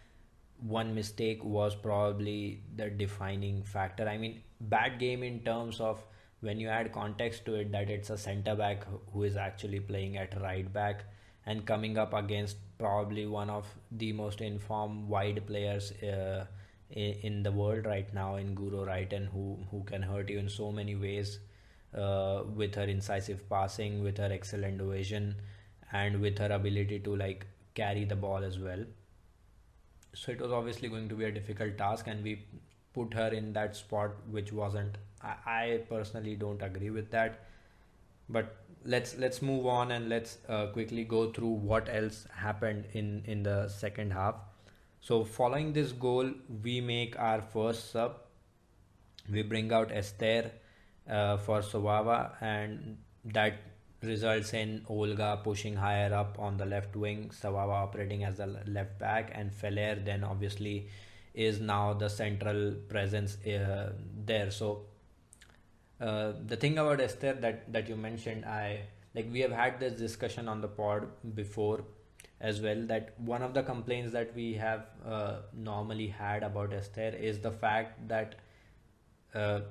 [0.66, 4.07] one mistake was probably the defining factor.
[4.07, 6.03] I mean, bad game in terms of
[6.39, 10.18] when you add context to it that it's a center back who is actually playing
[10.18, 11.05] at right back
[11.45, 16.45] and coming up against probably one of the most informed wide players uh,
[16.91, 20.72] in, the world right now in Guro Reiten who who can hurt you in so
[20.72, 21.39] many ways
[21.97, 25.36] uh, with her incisive passing, with her excellent vision,
[25.91, 28.86] and with her ability to like carry the ball as well.
[30.14, 32.45] So it was obviously going to be a difficult task, and we
[32.93, 34.97] put her in that spot, which wasn't.
[35.22, 37.39] I, I personally don't agree with that.
[38.30, 38.55] But
[38.86, 43.43] let's let's move on and let's uh, quickly go through what else happened in in
[43.43, 44.36] the second half.
[45.01, 46.32] So following this goal,
[46.64, 48.20] we make our first sub
[49.30, 50.51] we bring out Esther
[51.09, 53.53] uh, for Svava, and that
[54.04, 58.99] results in Olga pushing higher up on the left wing, Svava operating as the left
[58.99, 60.88] back, and Feller then obviously
[61.34, 63.93] is now the central presence uh,
[64.26, 64.51] there.
[64.51, 64.86] So
[65.99, 68.82] uh, the thing about Esther that that you mentioned, I
[69.16, 71.84] like we have had this discussion on the pod before
[72.39, 72.82] as well.
[72.88, 77.51] That one of the complaints that we have uh, normally had about Esther is the
[77.51, 78.36] fact that
[79.34, 79.62] uh,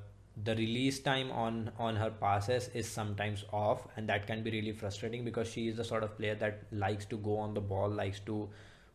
[0.44, 4.72] the release time on on her passes is sometimes off and that can be really
[4.72, 7.88] frustrating because she is the sort of player that likes to go on the ball
[7.88, 8.48] likes to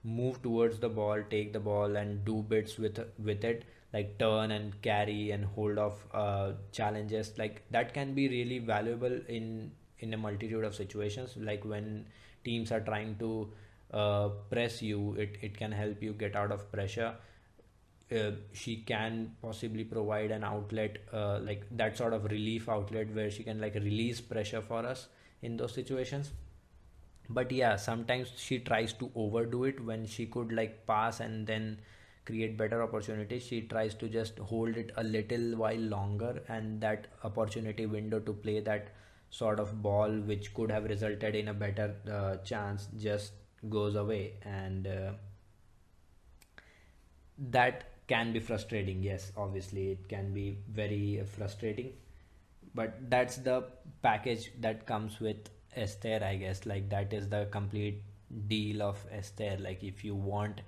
[0.03, 4.51] move towards the ball take the ball and do bits with with it like turn
[4.51, 7.33] and carry and hold off uh, challenges.
[7.37, 11.35] Like that can be really valuable in in a multitude of situations.
[11.37, 12.05] Like when
[12.43, 13.49] teams are trying to
[13.93, 17.15] uh, press you it, it can help you get out of pressure
[18.11, 23.29] uh, she can possibly provide an outlet uh, like that sort of relief outlet where
[23.29, 25.07] she can like release pressure for us
[25.41, 26.31] in those situations.
[27.29, 31.79] But yeah sometimes she tries to overdo it when she could like pass and then
[32.25, 33.43] create better opportunities.
[33.43, 38.33] She tries to just hold it a little while longer and that opportunity window to
[38.33, 38.89] play that
[39.29, 43.33] sort of ball which could have resulted in a better uh, chance just
[43.69, 44.33] goes away.
[44.43, 45.11] And uh,
[47.37, 51.93] that can be frustrating yes obviously it can be very frustrating.
[52.75, 53.63] But that's the
[54.01, 56.65] package that comes with Esther I guess.
[56.65, 58.03] Like that is the complete
[58.47, 60.61] deal of Esther like if you want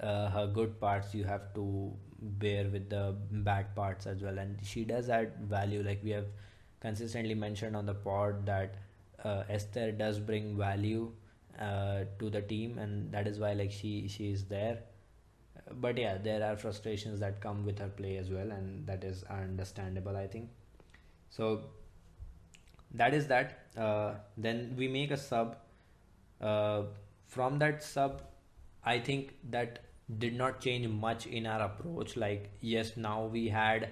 [0.00, 4.38] uh, her good parts you have to bear with the bad parts as well.
[4.38, 5.82] And she does add value.
[5.82, 6.26] Like we have
[6.80, 8.74] consistently mentioned on the pod that
[9.24, 11.12] uh, Esther does bring value
[11.60, 12.78] uh, to the team.
[12.78, 14.78] And that is why like she she is there
[15.74, 19.24] but yeah there are frustrations that come with her play as well and that is
[19.24, 20.48] understandable i think.
[21.30, 21.62] So
[22.94, 23.66] that is that.
[23.76, 25.56] Uh, then we make a sub.
[26.40, 26.82] Uh,
[27.26, 28.22] from that sub
[28.84, 29.78] i think that
[30.18, 32.16] did not change much in our approach.
[32.16, 33.88] Like yes now we had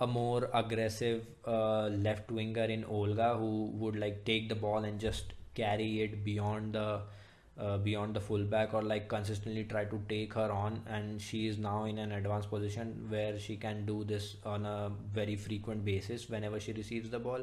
[0.00, 5.00] a more aggressive uh, left winger in olga who would like take the ball and
[5.00, 7.00] just carry it beyond the
[7.58, 11.58] uh, beyond the fullback or like consistently try to take her on and she is
[11.58, 16.28] now in an advanced position where she can do this on a very frequent basis
[16.28, 17.40] whenever she receives the ball.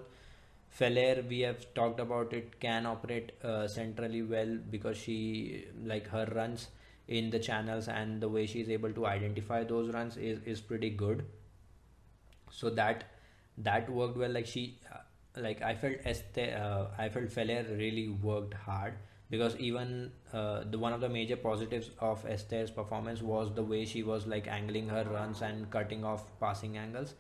[0.70, 6.26] Feller we have talked about it can operate uh, centrally well because she like her
[6.36, 6.68] runs
[7.08, 10.62] in the channels and the way she is able to identify those runs is, is
[10.62, 11.26] pretty good.
[12.52, 13.04] So that
[13.58, 14.30] that worked well.
[14.32, 14.98] Like she uh,
[15.42, 18.94] like I felt Este, uh, I felt Feller really worked hard
[19.34, 23.84] because even uh, the one of the major positives of Esther's performance was the way
[23.84, 27.16] she was like angling her runs and cutting off passing angles.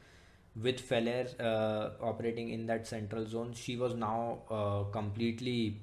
[0.55, 5.81] With Feller uh, operating in that central zone, she was now uh, completely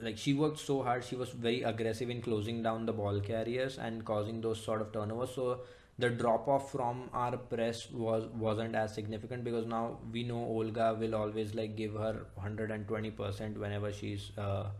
[0.00, 1.04] like she worked so hard.
[1.04, 4.92] She was very aggressive in closing down the ball carriers and causing those sort of
[4.92, 5.36] turnovers.
[5.36, 5.60] So
[5.98, 10.96] the drop off from our press was wasn't as significant because now we know Olga
[10.98, 14.70] will always like give her 120% whenever she's uh,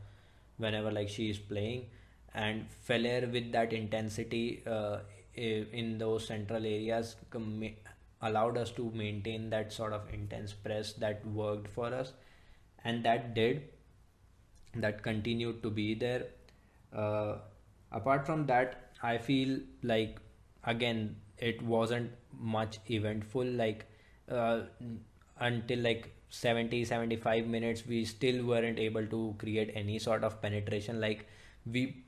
[0.57, 1.87] whenever like she is playing.
[2.35, 5.01] And Feller with that intensity uh,
[5.35, 7.17] in those central areas
[8.23, 12.13] allowed us to maintain that sort of intense press that worked for us.
[12.85, 13.69] And that did
[14.75, 16.27] that continued to be there.
[16.93, 17.37] Uh,
[17.91, 20.19] apart from that i feel like
[20.65, 23.87] again it wasn't much eventful like
[24.31, 24.61] uh,
[25.41, 31.01] until like 70 75 minutes we still weren't able to create any sort of penetration.
[31.01, 31.27] Like
[31.67, 32.05] we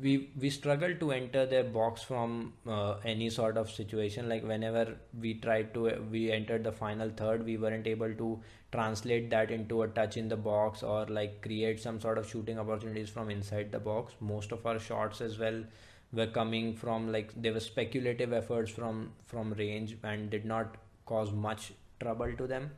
[0.00, 4.28] we we struggle to enter their box from uh, any sort of situation.
[4.28, 8.40] Like whenever we tried to we entered the final third we weren't able to
[8.70, 12.58] translate that into a touch in the box or like create some sort of shooting
[12.58, 14.14] opportunities from inside the box.
[14.20, 15.64] Most of our shots as well
[16.14, 21.32] were coming from like they were speculative efforts from from range and did not cause
[21.32, 22.70] much trouble to them.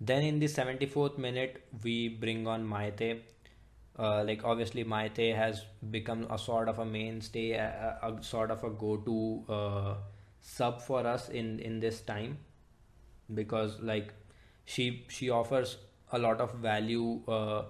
[0.00, 3.22] Then in the 74th minute we bring on Maite
[3.98, 8.64] uh, like obviously Maite has become a sort of a mainstay, a, a, sort of
[8.64, 9.94] a go-to uh,
[10.40, 12.38] sub for us in in this time
[13.32, 14.12] because like
[14.64, 15.78] she she offers
[16.12, 17.64] a lot of value uh,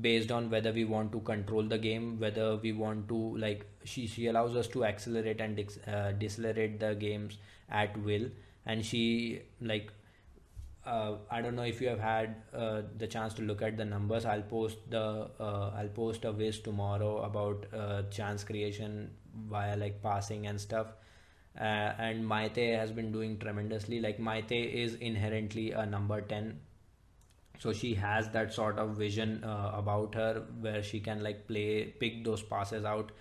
[0.00, 4.06] based on whether we want to control the game whether we want to like she
[4.06, 7.38] she allows us to accelerate and uh, decelerate the games
[7.70, 8.28] at will
[8.66, 9.90] and she like
[10.86, 13.84] uh, I don't know if you have had uh, the chance to look at the
[13.84, 14.26] numbers.
[14.26, 19.10] I'll post the uh, I'll post a wish tomorrow about uh, chance creation
[19.48, 20.88] via like passing and stuff.
[21.58, 24.00] Uh, and Maite has been doing tremendously.
[24.00, 26.60] Like Maite is inherently a number ten,
[27.58, 31.84] so she has that sort of vision uh, about her where she can like play
[32.00, 33.12] pick those passes out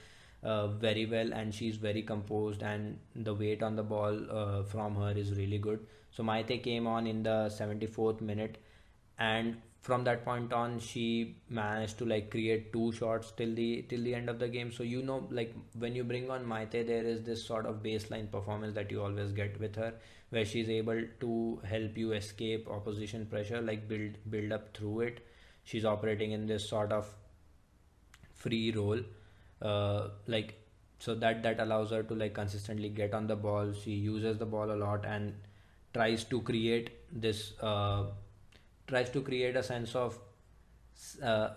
[0.44, 4.96] uh, very well and she's very composed and the weight on the ball uh, from
[4.96, 5.80] her is really good.
[6.12, 8.58] So Maite came on in the 74th minute
[9.18, 14.02] and from that point on she managed to like create two shots till the till
[14.04, 14.72] the end of the game.
[14.72, 18.30] So you know like when you bring on Maite there is this sort of baseline
[18.32, 19.94] performance that you always get with her
[20.34, 25.26] where she's able to help you escape opposition pressure like build build up through it.
[25.64, 27.14] She's operating in this sort of
[28.34, 29.00] free role
[29.62, 30.54] uh, like
[31.00, 33.74] so that that allows her to like consistently get on the ball.
[33.74, 35.34] She uses the ball a lot and
[35.94, 38.06] tries to create this uh,
[38.88, 40.18] tries to create a sense of
[41.22, 41.50] uh,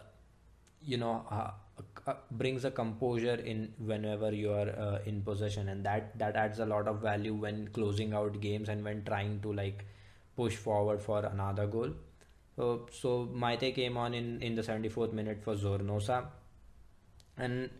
[0.83, 1.51] you know uh,
[2.31, 6.67] brings a composure in whenever you are uh, in possession and that that adds a
[6.67, 9.85] lot of value when closing out games and when trying to like
[10.37, 11.91] push forward for another goal.
[12.55, 16.27] So so Maite came on in in the 74th minute for Zornoza.
[17.39, 17.71] And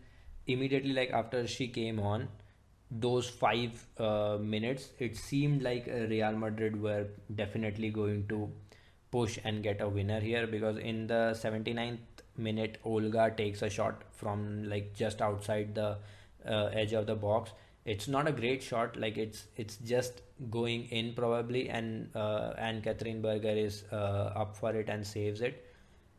[0.45, 2.27] immediately like after she came on
[2.89, 7.05] those five uh, minutes it seemed like uh, real madrid were
[7.35, 8.49] definitely going to
[9.11, 14.03] push and get a winner here because in the 79th minute olga takes a shot
[14.11, 15.97] from like just outside the
[16.45, 17.51] uh, edge of the box.
[17.85, 20.21] It's not a great shot like it's it's just
[20.51, 25.65] going in probably and uh, Ann-Katrin Berger is uh, up for it and saves it.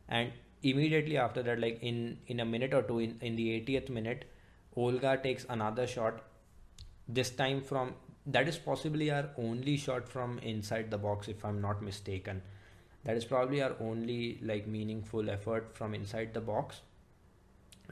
[0.07, 0.31] And
[0.63, 4.25] immediately after that like in in a minute or two in, in the 80th minute
[4.75, 6.21] olga takes another shot
[7.07, 7.93] this time from
[8.25, 12.41] that is possibly our only shot from inside the box if i'm not mistaken
[13.05, 16.81] that is probably our only like meaningful effort from inside the box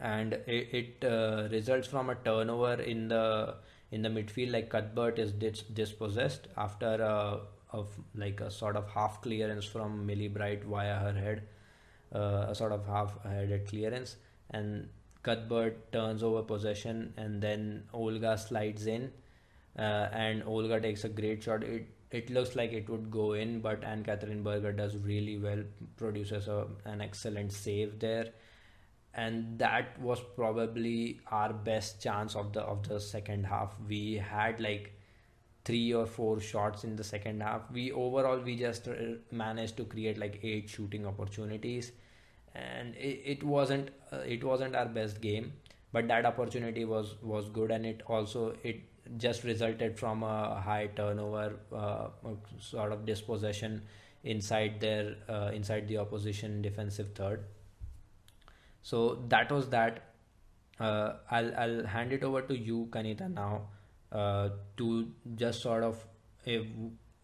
[0.01, 3.55] and it, it uh, results from a turnover in the
[3.91, 7.39] in the midfield like Cuthbert is dis- dispossessed after a,
[7.71, 11.43] of like a sort of half clearance from Millie Bright via her head
[12.13, 14.15] uh, a sort of half-headed clearance,
[14.51, 14.89] and
[15.23, 19.11] Cuthbert turns over possession, and then Olga slides in,
[19.77, 21.63] uh, and Olga takes a great shot.
[21.63, 25.63] It it looks like it would go in, but Ann-Katrin Berger does really well,
[25.97, 28.27] produces a, an excellent save there,
[29.13, 33.75] and that was probably our best chance of the of the second half.
[33.87, 34.93] We had like
[35.65, 37.69] three or four shots in the second half.
[37.71, 38.93] We overall we just uh,
[39.31, 41.91] managed to create like eight shooting opportunities,
[42.55, 45.53] and it, it wasn't uh, it wasn't our best game,
[45.91, 48.81] but that opportunity was was good, and it also it
[49.17, 52.07] just resulted from a high turnover uh,
[52.59, 53.81] sort of dispossession
[54.23, 57.43] inside their uh, inside the opposition defensive third.
[58.81, 60.03] So that was that.
[60.79, 63.67] Uh, I'll I'll hand it over to you, Kanita, now
[64.11, 66.05] uh, to just sort of
[66.45, 66.65] if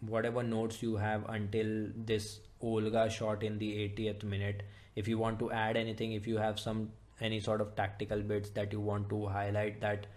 [0.01, 4.63] whatever notes you have until this Olga shot in the 80th minute.
[4.95, 8.49] If you want to add anything, if you have some any sort of tactical bits
[8.51, 10.07] that you want to highlight that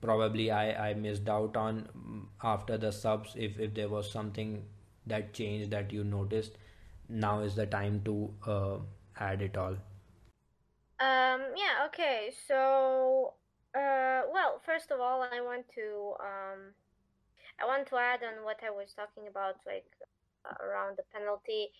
[0.00, 4.64] probably I, I missed out on mm, after the subs if, if there was something
[5.06, 6.58] that changed that you noticed
[7.08, 8.78] now is the time to uh,
[9.18, 9.76] add it all
[11.00, 12.32] Um, yeah, okay.
[12.48, 13.34] So,
[13.74, 16.74] uh, well, first of all, I want to um,
[17.60, 19.86] I want to add on what I was talking about, like
[20.44, 21.70] uh, around the penalty,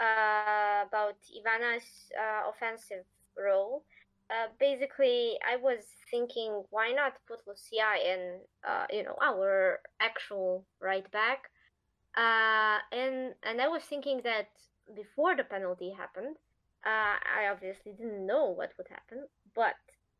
[0.00, 3.04] uh, about Ivana's uh, offensive
[3.36, 3.84] role.
[4.28, 10.66] Uh, basically, I was thinking, why not put Lucia in, uh, you know, our actual
[10.80, 11.50] right back?
[12.16, 14.48] Uh, and and I was thinking that
[14.96, 16.36] before the penalty happened,
[16.84, 19.76] uh, I obviously didn't know what would happen, but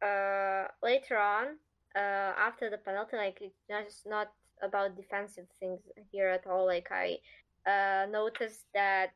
[0.07, 1.59] uh, later on,
[1.97, 4.29] after the penalty, like it's just not
[4.63, 5.81] about defensive things
[6.13, 6.67] here at all.
[6.67, 7.19] Like I
[8.11, 9.11] noticed that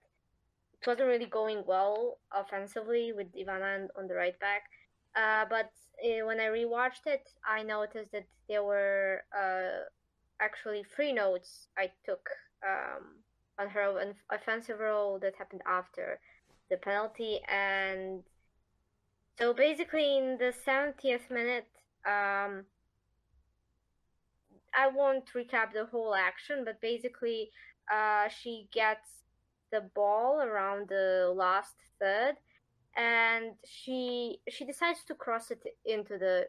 [0.80, 4.62] it wasn't really going well offensively with Ivana on the right back.
[5.16, 5.70] Uh, but
[6.04, 9.84] uh, when I rewatched it, I noticed that there were uh,
[10.40, 12.28] actually three notes I took
[12.64, 13.04] um,
[13.58, 16.18] on her offensive role that happened after
[16.70, 17.40] the penalty.
[17.48, 18.22] And
[19.38, 21.68] so basically, in the 70th minute,
[22.06, 22.64] um,
[24.74, 27.50] I won't recap the whole action, but basically,
[27.92, 29.24] uh, she gets
[29.72, 32.36] the ball around the last third,
[32.96, 36.48] and she she decides to cross it into the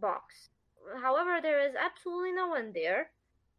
[0.00, 0.50] box.
[1.02, 3.10] However, there is absolutely no one there.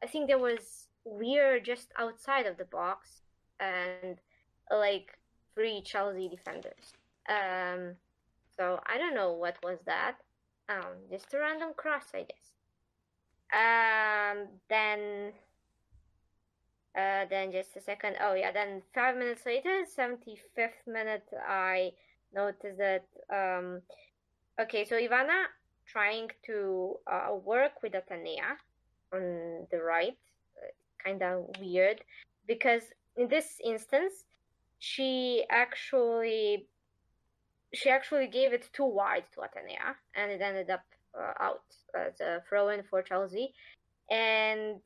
[0.04, 3.22] I think there was Weir just outside of the box,
[3.60, 4.18] and
[4.72, 5.18] like
[5.56, 6.94] three Chelsea defenders.
[7.30, 7.96] Um,
[8.58, 10.16] so I don't know what was that.
[10.70, 12.54] Um, just a random cross, I guess.
[13.54, 15.34] Um, then,
[16.98, 18.16] uh, then just a second.
[18.22, 21.92] Oh yeah, then five minutes later, seventy fifth minute, I
[22.34, 23.06] noticed that.
[23.32, 23.82] Um,
[24.60, 25.46] okay, so Ivana
[25.86, 28.58] trying to uh, work with Athenea
[29.14, 30.18] on the right,
[30.58, 30.72] uh,
[31.04, 32.02] kind of weird,
[32.48, 32.84] because
[33.18, 34.26] in this instance,
[34.80, 36.68] she actually
[37.74, 40.84] she actually gave it too wide to Athenea, and it ended up
[41.18, 41.64] uh, out
[41.96, 43.54] as a throw in for Chelsea.
[44.10, 44.80] And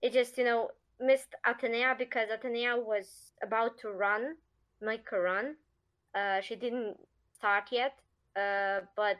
[0.00, 4.36] it just, you know, missed Athenea because Athenea was about to run,
[4.80, 5.56] make a run.
[6.14, 6.96] Uh, she didn't
[7.34, 7.98] start yet,
[8.36, 9.18] uh, but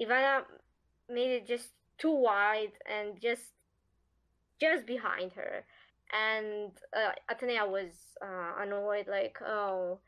[0.00, 0.42] Ivana
[1.08, 3.52] made it just too wide and just
[4.60, 5.64] just behind her.
[6.12, 10.00] And uh, Athenea was uh, annoyed, like, oh,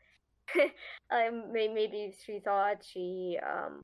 [1.11, 3.81] maybe she thought she um,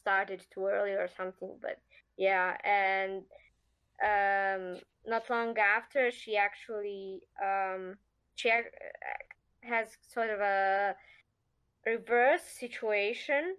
[0.00, 1.56] started too early or something.
[1.60, 1.78] But
[2.16, 3.22] yeah, and
[4.02, 7.96] um, not long after, she actually um,
[8.34, 8.50] she
[9.62, 10.96] has sort of a
[11.86, 13.56] reverse situation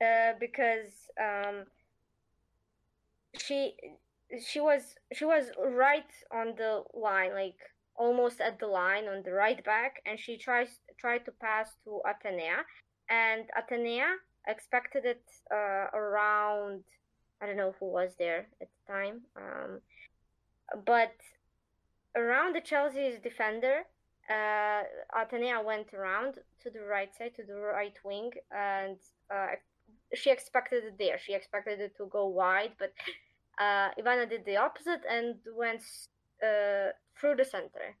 [0.00, 1.64] uh, because um,
[3.38, 3.74] she
[4.44, 7.58] she was she was right on the line, like
[7.94, 12.00] almost at the line on the right back, and she tries tried to pass to
[12.06, 12.64] Athenea,
[13.08, 16.82] and Athenea expected it uh, around
[17.40, 19.80] I don't know who was there at the time, um,
[20.84, 21.12] but
[22.16, 23.82] around the Chelsea's defender,
[24.28, 24.82] uh,
[25.16, 28.96] Athenea went around to the right side, to the right wing, and
[29.32, 29.54] uh,
[30.14, 31.18] she expected it there.
[31.18, 32.92] She expected it to go wide, but
[33.58, 35.82] uh, Ivana did the opposite and went
[36.42, 37.96] uh, through the center.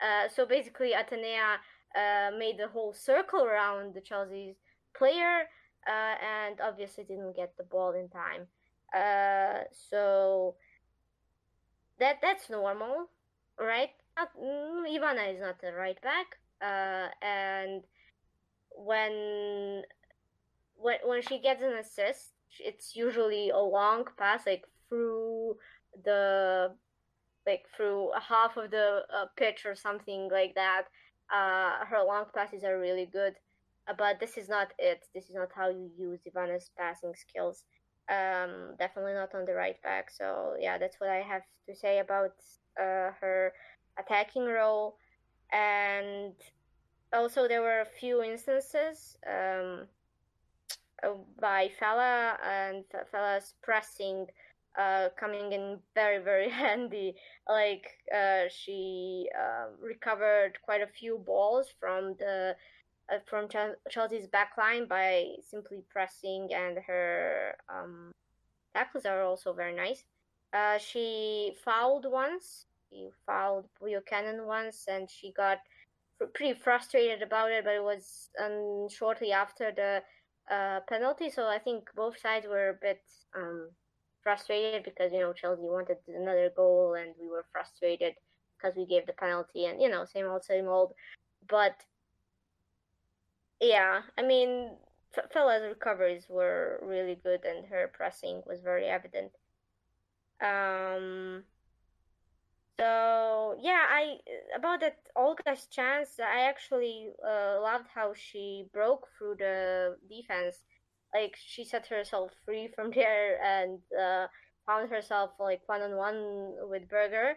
[0.00, 1.56] Uh, so basically, Athenea
[1.96, 4.56] uh, made the whole circle around the Chelsea's
[4.96, 5.48] player
[5.88, 8.46] uh, and obviously didn't get the ball in time.
[9.90, 10.56] So
[11.98, 13.08] that that's normal,
[13.58, 13.90] right?
[14.18, 17.82] Mm, Ivana is not the right back, uh, and
[18.70, 19.82] when
[20.76, 25.56] when when she gets an assist, it's usually a long pass, like through
[26.04, 26.74] the
[27.46, 30.84] like through half of the uh, pitch or something like that.
[31.32, 33.34] Uh, her long passes are really good
[33.98, 35.04] but this is not it.
[35.14, 37.64] This is not how you use Ivana's passing skills.
[38.08, 40.10] Um, definitely not on the right back.
[40.10, 42.32] So yeah, that's what I have to say about
[42.80, 43.52] uh, her
[43.98, 44.96] attacking role.
[45.52, 46.34] And
[47.12, 49.86] also, there were a few instances um,
[51.40, 54.26] by Feller and Feller's pressing
[54.78, 57.14] uh, coming in very very handy.
[57.48, 62.56] Like uh, she uh, recovered quite a few balls from the
[63.12, 63.48] uh, from
[63.90, 68.12] Chelsea's backline by simply pressing, and her um,
[68.74, 70.04] tackles are also very nice.
[70.52, 75.58] Uh, she fouled once She fouled Buchanan once, and she got
[76.32, 77.64] pretty frustrated about it.
[77.64, 80.02] But it was um, shortly after the
[80.54, 83.00] uh, penalty, so I think both sides were a bit
[83.34, 83.70] um,
[84.22, 88.14] frustrated because you know Chelsea wanted another goal, and we were frustrated
[88.56, 90.92] because we gave the penalty, and you know same old, same old.
[91.48, 91.82] But
[93.60, 94.70] yeah, I mean,
[95.32, 99.32] Feller's recoveries were really good, and her pressing was very evident.
[100.40, 101.44] Um,
[102.78, 104.16] so yeah, I
[104.56, 106.18] about that Olga's chance.
[106.18, 110.56] I actually uh, loved how she broke through the defense.
[111.14, 114.26] Like she set herself free from there and uh,
[114.66, 117.34] found herself like one on one with Berger,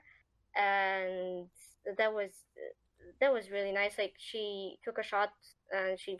[0.55, 1.47] and
[1.97, 2.31] that was
[3.21, 3.97] that was really nice.
[3.97, 5.33] Like she took a shot
[5.71, 6.19] and she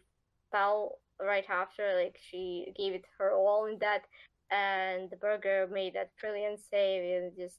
[0.51, 1.95] fell right after.
[1.95, 4.03] Like she gave it her all in that,
[4.51, 7.57] and Berger made that brilliant save and just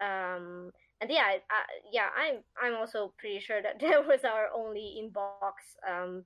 [0.00, 1.62] um and yeah I,
[1.92, 6.24] yeah i'm i'm also pretty sure that that was our only inbox um,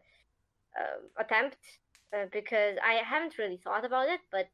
[0.79, 1.57] uh, attempt
[2.15, 4.49] uh, because i haven't really thought about it but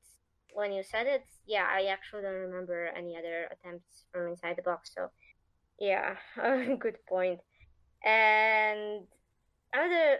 [0.53, 4.63] when you said it yeah i actually don't remember any other attempts from inside the
[4.63, 5.11] box so
[5.79, 6.15] yeah
[6.79, 7.41] good point.
[8.05, 9.05] and
[9.73, 10.19] another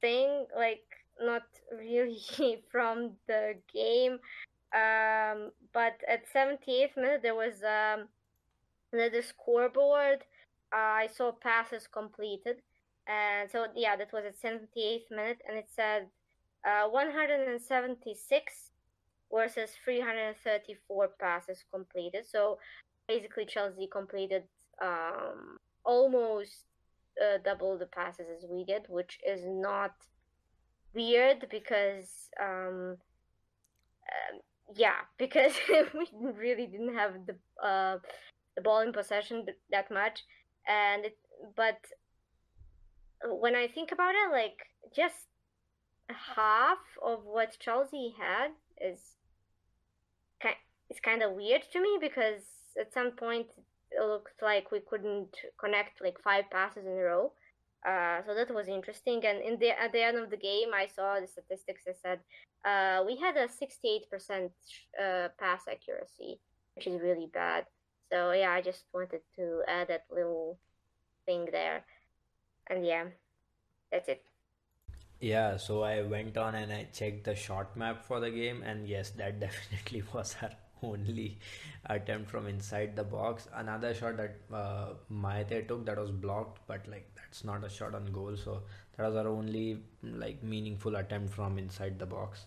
[0.00, 0.84] thing like
[1.20, 1.42] not
[1.78, 2.18] really
[2.72, 4.18] from the game
[4.74, 8.08] um, but at 78th minute there was um,
[8.98, 10.24] the scoreboard,
[10.72, 12.56] uh, I saw passes completed.
[13.06, 16.06] And so, yeah, that was at 78th minute, and it said
[16.66, 18.70] uh, 176
[19.32, 22.24] versus 334 passes completed.
[22.26, 22.58] So
[23.06, 24.44] basically, Chelsea completed
[24.82, 26.64] um, almost
[27.20, 29.92] uh, double the passes as we did, which is not
[30.94, 32.96] weird because, um,
[34.08, 34.38] uh,
[34.74, 37.98] yeah, because we really didn't have the uh,
[38.56, 40.24] the ball in possession that much,
[40.66, 41.18] and it,
[41.56, 41.78] but
[43.24, 44.58] when I think about it, like
[44.94, 45.26] just
[46.08, 48.50] half of what Chelsea had
[48.80, 49.00] is
[50.42, 50.56] kind
[50.90, 52.42] it's kind of weird to me because
[52.78, 53.46] at some point
[53.90, 57.32] it looked like we couldn't connect like five passes in a row.
[57.86, 59.24] Uh, so that was interesting.
[59.24, 62.20] And in the at the end of the game, I saw the statistics that said
[62.64, 64.50] uh, we had a 68%
[64.98, 66.40] uh, pass accuracy,
[66.74, 67.66] which is really bad.
[68.14, 70.56] So yeah, I just wanted to add that little
[71.26, 71.84] thing there.
[72.68, 73.06] And yeah,
[73.90, 74.22] that's it.
[75.18, 78.86] Yeah, so I went on and I checked the shot map for the game, and
[78.86, 81.38] yes, that definitely was our only
[81.86, 83.48] attempt from inside the box.
[83.52, 87.96] Another shot that uh, Maite took that was blocked, but like that's not a shot
[87.96, 88.62] on goal, so
[88.96, 92.46] that was our only like meaningful attempt from inside the box.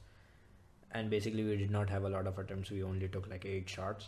[0.91, 2.71] And basically, we did not have a lot of attempts.
[2.71, 4.07] We only took like eight shots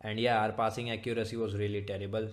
[0.00, 2.28] and yeah our passing accuracy was really terrible.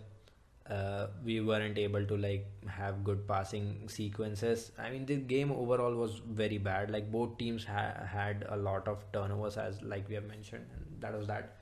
[0.69, 4.71] Uh, we weren't able to like have good passing sequences.
[4.79, 6.89] I mean the game overall was very bad.
[6.89, 11.01] Like both teams ha- had a lot of turnovers as like we have mentioned and
[11.01, 11.57] that was that.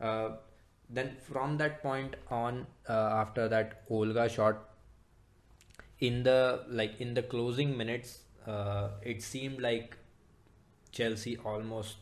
[0.00, 0.30] Uh,
[0.90, 4.68] then from that point on uh, after that olga shot
[6.00, 9.96] in the like in the closing minutes uh, it seemed like
[10.92, 11.96] chelsea almost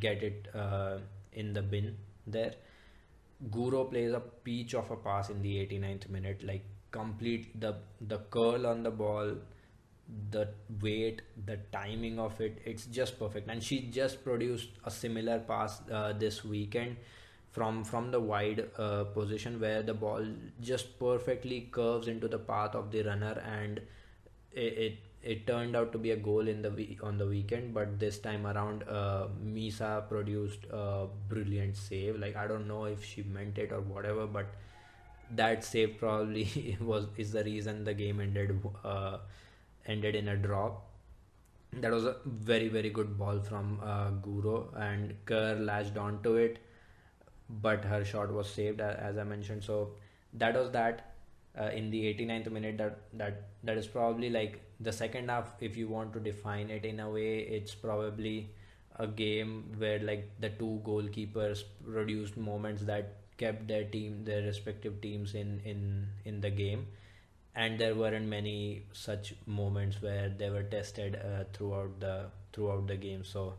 [0.00, 0.98] get it uh,
[1.32, 1.96] in the bin
[2.26, 2.52] there
[3.50, 8.18] Guro plays a peach of a pass in the 89th minute, like complete the the
[8.30, 9.34] curl on the ball,
[10.30, 10.48] the
[10.80, 12.60] weight, the timing of it.
[12.64, 16.96] It's just perfect, and she just produced a similar pass uh, this weekend
[17.50, 20.26] from from the wide uh, position where the ball
[20.60, 23.80] just perfectly curves into the path of the runner and
[24.52, 27.74] it, it it turned out to be a goal in the week on the weekend
[27.74, 32.18] but this time around uh, Misa produced a brilliant save.
[32.18, 34.46] Like I don't know if she meant it or whatever but
[35.34, 39.18] that save probably was is the reason the game ended uh,
[39.86, 40.72] ended in a draw.
[41.72, 46.58] That was a very very good ball from uh, Guro and Kerr latched onto it
[47.48, 49.64] but her shot was saved as I mentioned.
[49.64, 49.90] So
[50.34, 51.07] that was that
[51.60, 55.76] uh, in the 89th minute that that that is probably like the second half if
[55.76, 58.50] you want to define it in a way it's probably
[58.96, 65.00] a game where like the two goalkeepers produced moments that kept their team their respective
[65.00, 66.86] teams in in in the game.
[67.54, 72.96] And there weren't many such moments where they were tested uh, throughout the throughout the
[72.96, 73.24] game.
[73.24, 73.54] So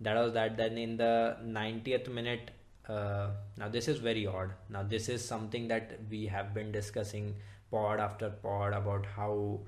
[0.00, 0.56] that was that.
[0.56, 2.50] Then in the 90th minute
[2.88, 4.52] uh, now this is very odd.
[4.68, 7.34] Now this is something that we have been discussing
[7.70, 9.60] pod after pod about how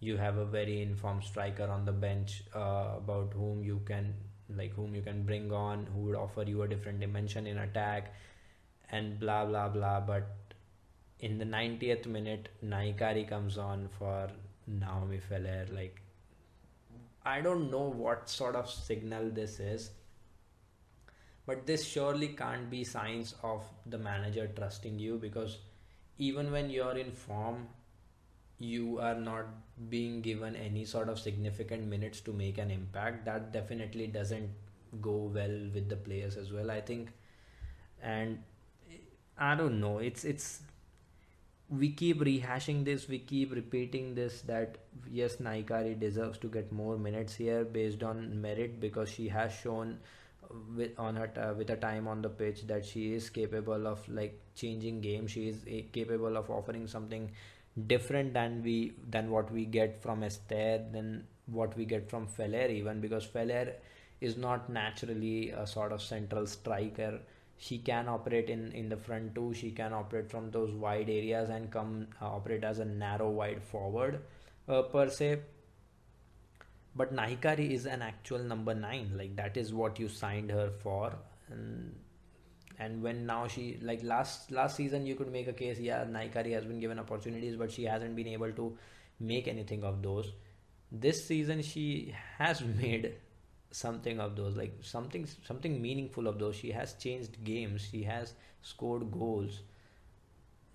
[0.00, 4.14] you have a very informed striker on the bench uh, about whom you can
[4.56, 8.14] like whom you can bring on who would offer you a different dimension in attack
[8.90, 10.00] and blah blah blah.
[10.00, 10.28] But
[11.20, 14.28] in the 90th minute, Nahikari comes on for
[14.66, 15.66] Naomi Feller.
[15.72, 16.00] Like,
[17.24, 19.90] I don't know what sort of signal this is,
[21.48, 25.58] but this surely can't be signs of the manager trusting you because
[26.18, 27.66] even when you're in form,
[28.58, 29.46] you are not
[29.88, 33.24] being given any sort of significant minutes to make an impact.
[33.24, 34.50] That definitely doesn't
[35.00, 37.12] go well with the players as well, I think.
[38.02, 38.42] And
[39.38, 39.98] I don't know.
[39.98, 40.60] It's it's
[41.70, 44.78] we keep rehashing this, we keep repeating this that
[45.10, 49.98] yes, Nahikari deserves to get more minutes here based on merit because she has shown
[50.76, 54.40] with on her with her time on the pitch that she is capable of like
[54.54, 55.26] changing game.
[55.26, 57.30] She is a, capable of offering something
[57.86, 62.66] different than we than what we get from Esther, than what we get from Feller
[62.66, 63.74] even because Feller
[64.20, 67.20] is not naturally a sort of central striker.
[67.56, 71.50] She can operate in in the front too she can operate from those wide areas
[71.50, 74.20] and come uh, operate as a narrow wide forward.
[74.68, 75.40] Uh, per se
[76.98, 81.14] but Nahikari is an actual number 9 like that is what you signed her for.
[81.48, 81.94] And
[82.86, 86.52] and when now she like last last season you could make a case yeah Nahikari
[86.54, 88.66] has been given opportunities but she hasn't been able to
[89.20, 90.32] make anything of those.
[90.90, 93.14] This season she has made
[93.70, 96.56] something of those like something something meaningful of those.
[96.56, 97.86] She has changed games.
[97.92, 99.60] She has scored goals.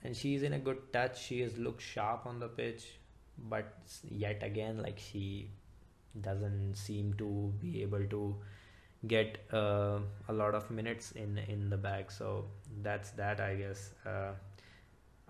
[0.06, 1.22] And she's in a good touch.
[1.26, 2.86] She has looked sharp on the pitch.
[3.50, 3.74] But
[4.24, 5.50] yet again like she
[6.22, 8.36] doesn't seem to be able to
[9.08, 10.00] get uh,
[10.30, 12.12] a lot of minutes in in the bag.
[12.12, 12.46] So
[12.82, 13.92] that's that i guess.
[14.06, 14.34] Uh,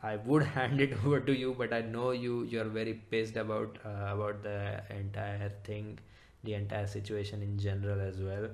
[0.08, 3.78] i would hand it over to you but i know you you're very pissed about
[3.86, 4.58] uh, about the
[4.96, 5.98] entire thing
[6.44, 8.50] the entire situation in general as well.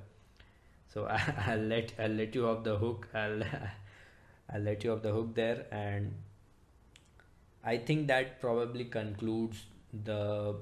[0.93, 1.05] So
[1.47, 3.07] I, will let i'll let you off the hook.
[3.13, 3.43] I'll
[4.53, 5.65] i'll let you off the hook there.
[5.71, 6.13] And
[7.71, 9.63] i think that probably concludes
[10.05, 10.55] the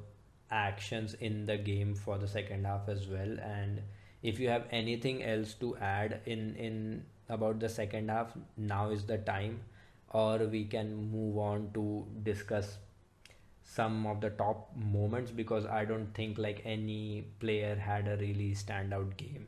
[0.51, 3.81] actions in the game for the second half as well and
[4.23, 9.05] if you have anything else to add in in about the second half now is
[9.05, 9.59] the time
[10.11, 12.77] or we can move on to discuss
[13.63, 18.51] some of the top moments because I don't think like any player had a really
[18.51, 19.47] standout game.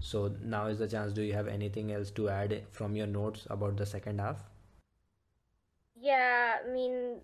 [0.00, 1.12] So now is the chance.
[1.12, 4.44] Do you have anything else to add from your notes about the second half?
[6.00, 7.20] Yeah, I mean,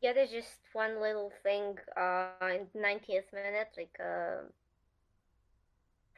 [0.00, 4.42] yeah, there's just one little thing uh, in 90th minute, like uh,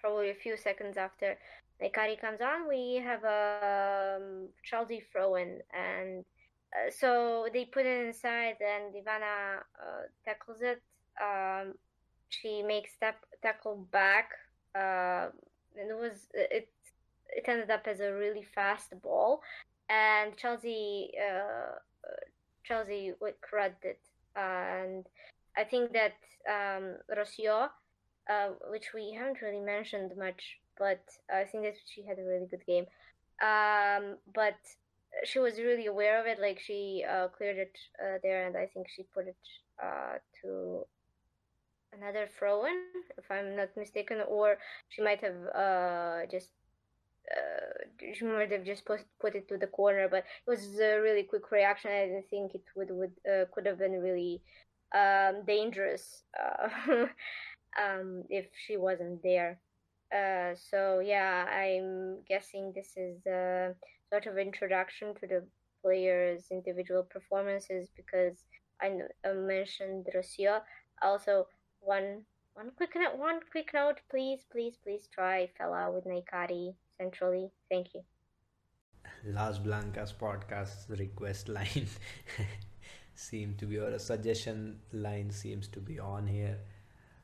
[0.00, 1.36] probably a few seconds after
[1.80, 6.24] Nahikari comes on, we have a um, Chelsea throw in, and
[6.74, 10.82] uh, so they put it inside, and Ivana uh, tackles it.
[11.22, 11.74] Um,
[12.28, 14.30] she makes that tackle back,
[14.74, 15.28] uh,
[15.78, 16.68] and it was it.
[17.32, 19.40] It ended up as a really fast ball,
[19.88, 21.12] and Chelsea
[22.64, 23.84] Chelsea would correct.
[24.36, 25.06] And
[25.56, 26.14] I think that
[26.48, 26.96] um,
[28.30, 32.46] uh, which we haven't really mentioned much, but I think that she had a really
[32.46, 32.86] good game.
[33.42, 34.58] Um, but
[35.24, 36.38] she was really aware of it.
[36.40, 39.36] Like she uh, cleared it uh, there, and I think she put it
[39.82, 40.86] uh, to
[41.92, 42.28] another
[42.64, 42.78] in,
[43.18, 44.58] if I'm not mistaken, or
[44.88, 46.50] she might have uh, just
[47.30, 50.08] uh, might have just put put it to the corner.
[50.08, 51.90] But it was a really quick reaction.
[51.90, 54.42] I didn't think it would would uh, could have been really
[54.94, 56.24] um, dangerous
[56.90, 59.60] um, if she wasn't there.
[60.70, 63.74] so yeah, I'm guessing this is a
[64.10, 65.46] sort of introduction to the
[65.82, 68.44] players' individual performances because
[68.82, 68.92] I
[69.32, 70.60] mentioned Rocio.
[71.02, 71.46] Also,
[71.80, 72.24] one
[72.54, 76.74] one quick note, one quick note, please, please, please try Feller with Nahikari
[77.70, 78.02] Thank you.
[79.24, 81.86] Las Blancas podcast request line
[83.14, 86.58] seem to be or a suggestion line seems to be on here.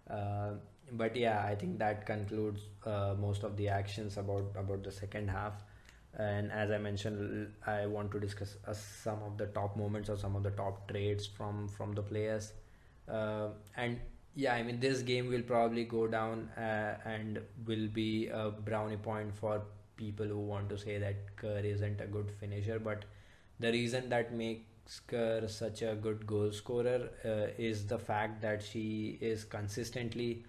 [0.09, 0.53] Uh,
[0.93, 5.28] but yeah, I think that concludes uh, most of the actions about about the second
[5.28, 5.65] half
[6.19, 10.16] and as i mentioned i want to discuss uh, some of the top moments or
[10.16, 12.53] some of the top trades from from the players
[13.09, 14.01] uh, and
[14.42, 18.96] yeah i mean this game will probably go down uh, and will be a brownie
[18.96, 19.62] point for
[19.96, 23.04] people who want to say that kerr isn't a good finisher but
[23.60, 28.62] the reason that makes kerr such a good goal scorer uh, is the fact that
[28.62, 30.44] she is consistently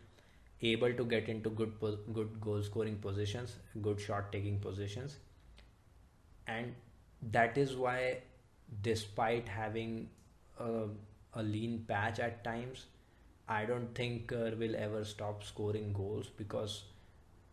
[0.61, 5.17] able to get into good po- good goal scoring positions good shot taking positions.
[6.47, 6.73] And
[7.31, 8.19] that is why
[8.81, 10.09] despite having
[10.59, 10.85] a,
[11.33, 12.85] a lean patch at times
[13.47, 16.83] i don't think Kerr will ever stop scoring goals because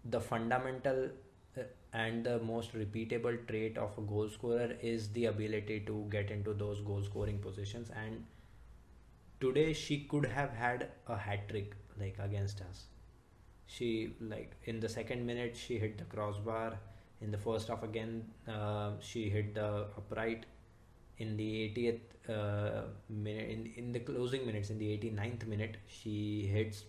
[0.04, 1.08] the fundamental
[1.58, 1.62] uh,
[1.92, 6.52] and the most repeatable trait of a goal scorer is the ability to get into
[6.52, 7.90] those goal scoring positions.
[7.96, 8.24] And
[9.40, 12.84] today she could have had a hat trick like against us.
[13.66, 16.78] She like in the second minute she hit the crossbar.
[17.20, 20.46] In the first half again uh, she hit the upright
[21.18, 26.48] in the 80th uh, minute in, in the closing minutes in the 89th minute she
[26.52, 26.84] hits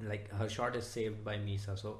[0.00, 1.78] like her shot is saved by Misa.
[1.78, 1.98] So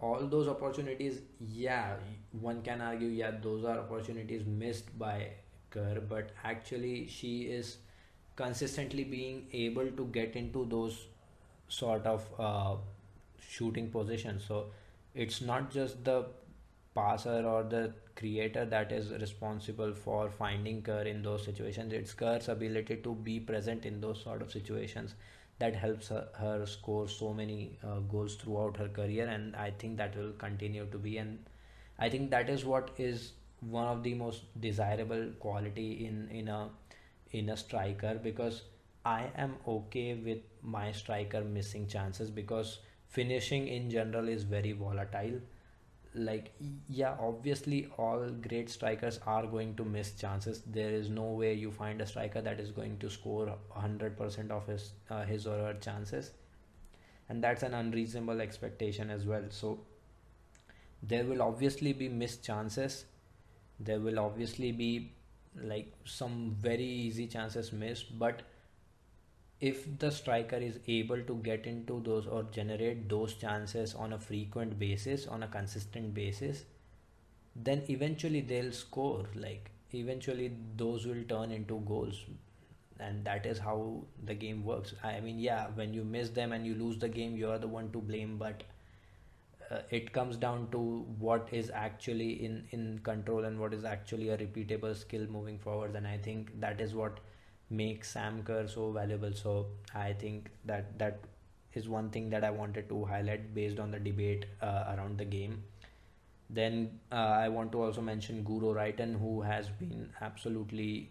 [0.00, 1.94] all those opportunities yeah
[2.40, 5.28] one can argue yeah those are opportunities missed by
[5.70, 7.78] Kerr but actually she is
[8.36, 11.06] consistently being able to get into those
[11.68, 12.76] sort of uh,
[13.40, 14.44] shooting positions.
[14.46, 14.66] So
[15.14, 16.26] it's not just the
[16.94, 21.92] passer or the creator that is responsible for finding Kerr in those situations.
[21.92, 25.14] It's Kerr's ability to be present in those sort of situations
[25.58, 29.96] that helps her, her score so many uh, goals throughout her career, and I think
[29.98, 31.18] that will continue to be.
[31.18, 31.38] And
[31.98, 36.68] I think that is what is one of the most desirable quality in in a
[37.32, 38.62] in a striker because
[39.04, 42.78] I am okay with my striker missing chances because
[43.08, 45.40] finishing in general is very volatile
[46.18, 46.52] like
[46.88, 50.62] yeah obviously all great strikers are going to miss chances.
[50.66, 54.66] There is no way you find a striker that is going to score 100% of
[54.66, 56.32] his uh, his or her chances.
[57.28, 59.44] And that's an unreasonable expectation as well.
[59.50, 59.80] So
[61.02, 63.04] there will obviously be missed chances.
[63.78, 65.12] There will obviously be
[65.62, 68.42] like some very easy chances missed but
[69.60, 74.18] if the striker is able to get into those or generate those chances on a
[74.18, 76.64] frequent basis on a consistent basis
[77.56, 79.26] then eventually they'll score.
[79.34, 82.24] Like eventually those will turn into goals.
[83.00, 84.94] And that is how the game works.
[85.04, 87.90] I mean yeah when you miss them and you lose the game you're the one
[87.92, 88.38] to blame.
[88.38, 88.62] But
[89.70, 90.78] uh, it comes down to
[91.18, 95.96] what is actually in in control and what is actually a repeatable skill moving forward.
[95.96, 97.20] And i think that is what
[97.70, 99.32] makes Sam Kerr so valuable.
[99.34, 101.20] So I think that that
[101.74, 105.24] is one thing that I wanted to highlight based on the debate uh, around the
[105.24, 105.62] game.
[106.50, 111.10] Then uh, I want to also mention Guro Reiten, who has been absolutely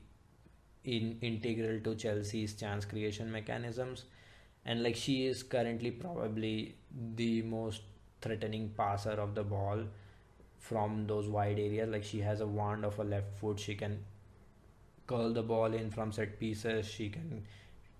[0.84, 4.06] in integral to Chelsea's chance creation mechanisms,
[4.66, 6.76] and like she is currently probably
[7.16, 7.82] the most
[8.22, 9.84] threatening passer of the ball
[10.60, 11.90] from those wide areas.
[11.90, 14.04] Like she has a wand of a left foot, she can
[15.08, 16.86] curl the ball in from set pieces.
[16.88, 17.44] She can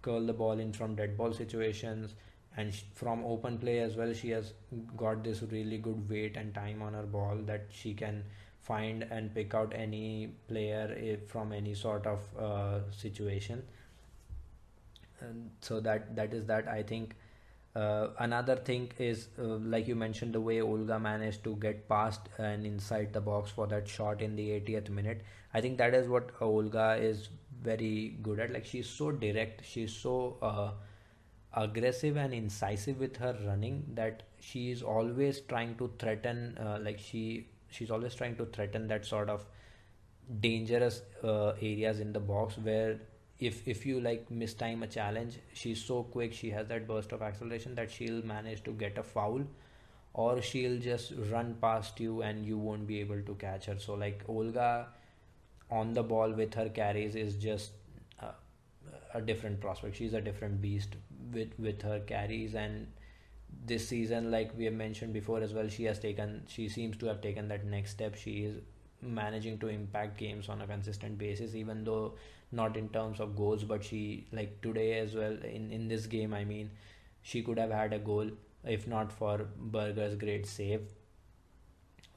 [0.02, 2.16] curl the ball in from dead ball situations
[2.56, 4.14] and from open play as well.
[4.14, 4.54] She has
[4.96, 8.24] got this really good weight and time on her ball that she can
[8.62, 13.64] find and pick out any player from any sort of uh, situation.
[15.20, 17.16] And so that that is that I think.
[17.78, 19.44] Uh, another thing is, uh,
[19.74, 23.68] like you mentioned, the way Olga managed to get past and inside the box for
[23.68, 25.22] that shot in the 80th minute.
[25.54, 27.30] I think that is what Olga is
[27.62, 28.52] very good at.
[28.52, 30.72] Like she's so direct, she's so uh,
[31.54, 36.58] aggressive and incisive with her running that she is always trying to threaten.
[36.58, 39.46] Uh, like she she's always trying to threaten that sort of
[40.40, 43.00] dangerous uh, areas in the box where
[43.40, 47.22] if if you like mistime a challenge she's so quick she has that burst of
[47.22, 49.44] acceleration that she'll manage to get a foul
[50.18, 53.78] or she'll just run past you and you won't be able to catch her.
[53.80, 54.88] So like olga
[55.70, 57.72] on the ball with her carries is just
[58.22, 58.32] uh,
[59.14, 59.96] a different prospect.
[59.96, 60.96] She's a different beast
[61.32, 62.56] with with her carries.
[62.56, 62.88] And
[63.66, 67.06] this season like we have mentioned before as well she has taken she seems to
[67.06, 68.16] have taken that next step.
[68.16, 68.58] She is
[69.04, 72.16] managing to impact games on a consistent basis even though
[72.52, 76.34] not in terms of goals but she like today as well in in this game
[76.34, 76.70] i mean
[77.24, 78.30] she could have had a goal
[78.66, 80.82] if not for Berger's great save.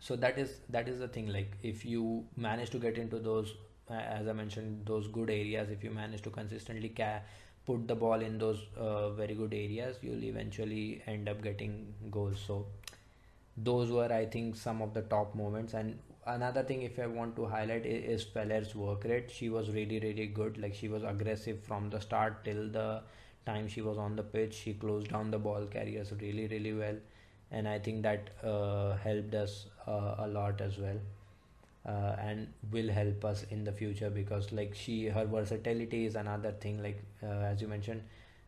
[0.00, 3.52] So that is that is the thing like if you manage to get into those
[3.90, 7.20] uh, as i mentioned those good areas if you manage to consistently ca-
[7.66, 12.40] put the ball in those uh, very good areas you'll eventually end up getting goals.
[12.46, 12.66] So
[13.56, 15.74] those were i think some of the top moments.
[15.74, 19.30] And another thing if i want to highlight is, Feller's work rate.
[19.30, 20.58] She was really really good.
[20.58, 23.02] Like she was aggressive from the start till the
[23.46, 24.54] time she was on the pitch.
[24.54, 26.96] She closed down the ball carriers really really well.
[27.52, 30.98] And i think that uh, helped us uh, a lot as well.
[31.86, 36.52] Uh, and will help us in the future because like she her versatility is another
[36.52, 36.82] thing.
[36.82, 38.02] Like uh, as you mentioned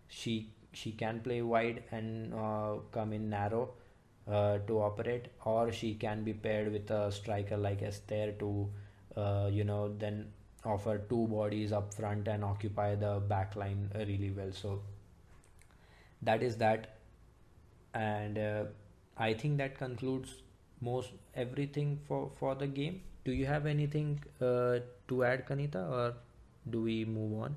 [0.09, 3.70] she she can play wide and uh, come in narrow
[4.31, 8.69] uh, to operate or she can be paired with a striker like Esther to
[9.16, 10.27] uh, you know then
[10.65, 14.81] offer two bodies up front and occupy the back line really well so
[16.23, 16.99] that is that
[17.94, 18.65] and uh,
[19.16, 20.35] I think that concludes
[20.81, 23.03] most everything for for the game.
[23.24, 24.78] Do you have anything uh,
[25.09, 26.15] to add, Kanita, or
[26.70, 27.57] do we move on?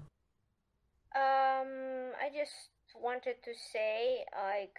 [1.15, 2.69] Um, I just
[3.01, 4.77] wanted to say, like,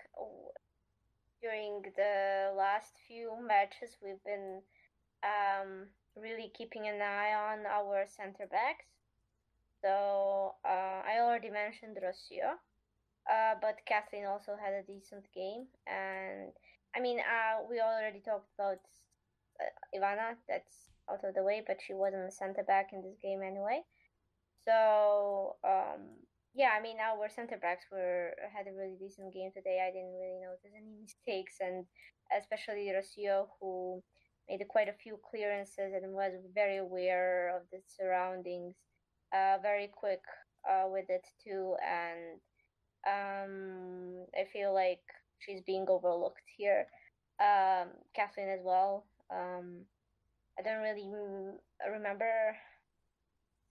[1.41, 4.61] during the last few matches, we've been
[5.23, 5.87] um
[6.17, 8.87] really keeping an eye on our center backs.
[9.83, 12.57] So uh, I already mentioned Rocio,
[13.31, 16.53] uh, but Kathellen also had a decent game, and
[16.97, 18.81] I mean, uh, we already talked about
[19.61, 20.37] uh, Ivana.
[20.49, 23.83] That's out of the way, but she wasn't a center back in this game anyway.
[24.65, 26.03] So um,
[26.57, 29.85] yeah, I mean our center backs were had a really decent game today.
[29.87, 31.85] I didn't really notice any mistakes, and
[32.33, 34.03] especially Rocio, who
[34.49, 38.75] made quite a few clearances and was very aware of the surroundings,
[39.35, 40.23] uh, very quick
[40.69, 41.77] uh, with it too.
[41.85, 42.41] And
[43.07, 45.03] um, I feel like
[45.41, 46.87] she's being overlooked here.
[47.39, 49.05] Um, Kathellen as well.
[49.31, 49.85] Um,
[50.59, 51.11] I don't really
[51.93, 52.57] remember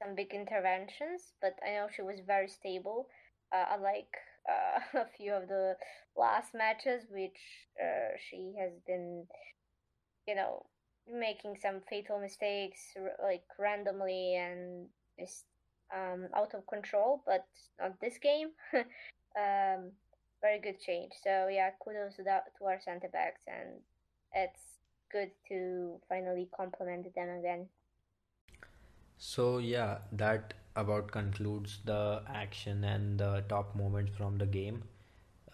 [0.01, 3.07] some big interventions, but I know she was very stable,
[3.53, 4.13] uh, unlike
[4.49, 5.75] uh, a few of the
[6.17, 7.39] last matches, which
[7.81, 9.25] uh, she has been,
[10.27, 10.65] you know,
[11.11, 12.79] making some fatal mistakes
[13.23, 14.87] like randomly and
[15.19, 15.45] just
[15.93, 17.23] um, out of control.
[17.25, 17.45] But
[17.79, 18.49] not this game.
[18.73, 19.91] um,
[20.41, 21.11] very good change.
[21.23, 23.81] So yeah, kudos to that to our center backs, and
[24.33, 24.79] it's
[25.11, 27.67] good to finally compliment them again.
[29.17, 34.83] So yeah, that about concludes the action and the top moments from the game.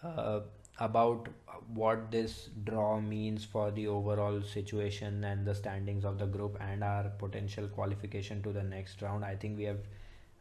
[0.02, 0.40] Uh,
[0.80, 1.28] about
[1.74, 6.82] what this draw means for the overall situation and the standings of the group and
[6.84, 9.24] our potential qualification to the next round.
[9.24, 9.80] I think we have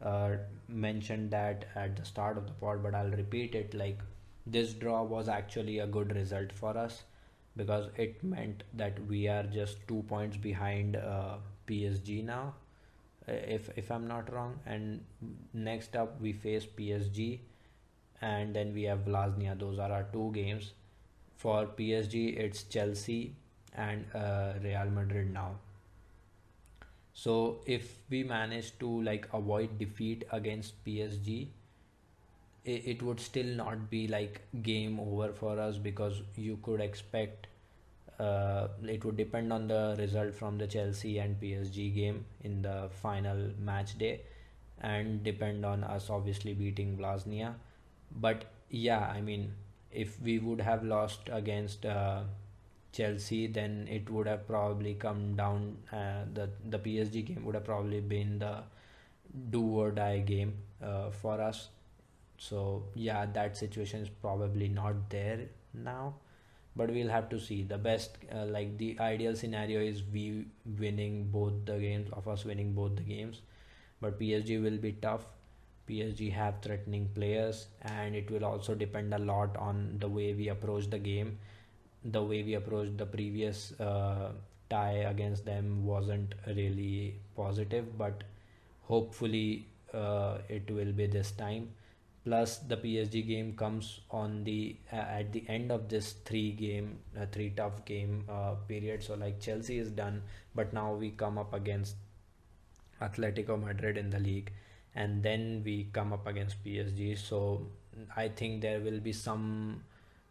[0.02, 0.32] uh,
[0.68, 3.74] mentioned that at the start of the pod, but I'll repeat it.
[3.74, 4.00] Like
[4.48, 7.04] this draw was actually a good result for us
[7.56, 11.38] because it meant that we are just two points behind uh,
[11.68, 12.54] PSG now
[13.28, 14.60] if if I'm not wrong.
[14.66, 15.04] And
[15.54, 17.42] next up we face PSG,
[18.22, 19.58] and then we have Vllaznia.
[19.60, 20.72] Those are our two games.
[21.38, 23.36] For PSG, it's Chelsea
[23.76, 25.52] and uh, Real Madrid now.
[27.14, 31.50] So if we manage to like avoid defeat against PSG,
[32.66, 37.48] it, it would still not be like game over for us because you could expect
[38.22, 42.90] uh, it would depend on the result from the Chelsea and PSG game in the
[43.02, 44.22] final match day
[44.82, 47.54] and depend on us obviously beating Vllaznia.
[48.20, 49.54] But yeah, I mean,
[49.92, 52.24] if we would have lost against uh,
[52.92, 55.78] Chelsea, then it would have probably come down.
[55.92, 58.64] Uh, the the PSG game would have probably been the
[59.50, 60.54] do or die game
[60.84, 61.70] uh, for us.
[62.38, 65.42] So yeah, that situation is probably not there
[65.74, 66.16] now
[66.76, 67.64] but we'll have to see.
[67.64, 70.46] The best uh, like the ideal scenario is we
[70.80, 73.42] winning both the games of us winning both the games.
[74.02, 75.26] But PSG will be tough.
[75.86, 80.48] PSG have threatening players and it will also depend a lot on the way we
[80.50, 81.38] approach the game.
[82.04, 84.32] The way we approached the previous uh,
[84.70, 88.24] tie against them wasn't really positive but
[88.84, 91.70] hopefully uh, it will be this time
[92.24, 97.00] plus the PSG game comes on the uh, at the end of this three game
[97.20, 99.04] uh, three tough game uh, period.
[99.04, 100.22] So like Chelsea is done
[100.54, 101.96] but now we come up against
[103.02, 104.52] Atletico Madrid in the league
[104.94, 107.66] and then we come up against PSG so
[108.16, 109.84] I think there will be some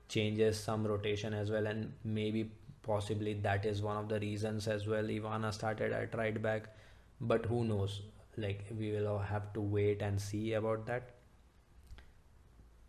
[0.08, 2.50] changes some rotation as well and maybe
[2.82, 6.74] possibly that is one of the reasons as well Ivana started at right back.
[7.20, 8.00] But who knows?
[8.36, 11.10] Like we will have to wait and see about that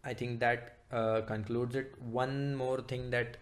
[0.03, 1.93] I think that uh, concludes it.
[2.01, 3.37] One more thing that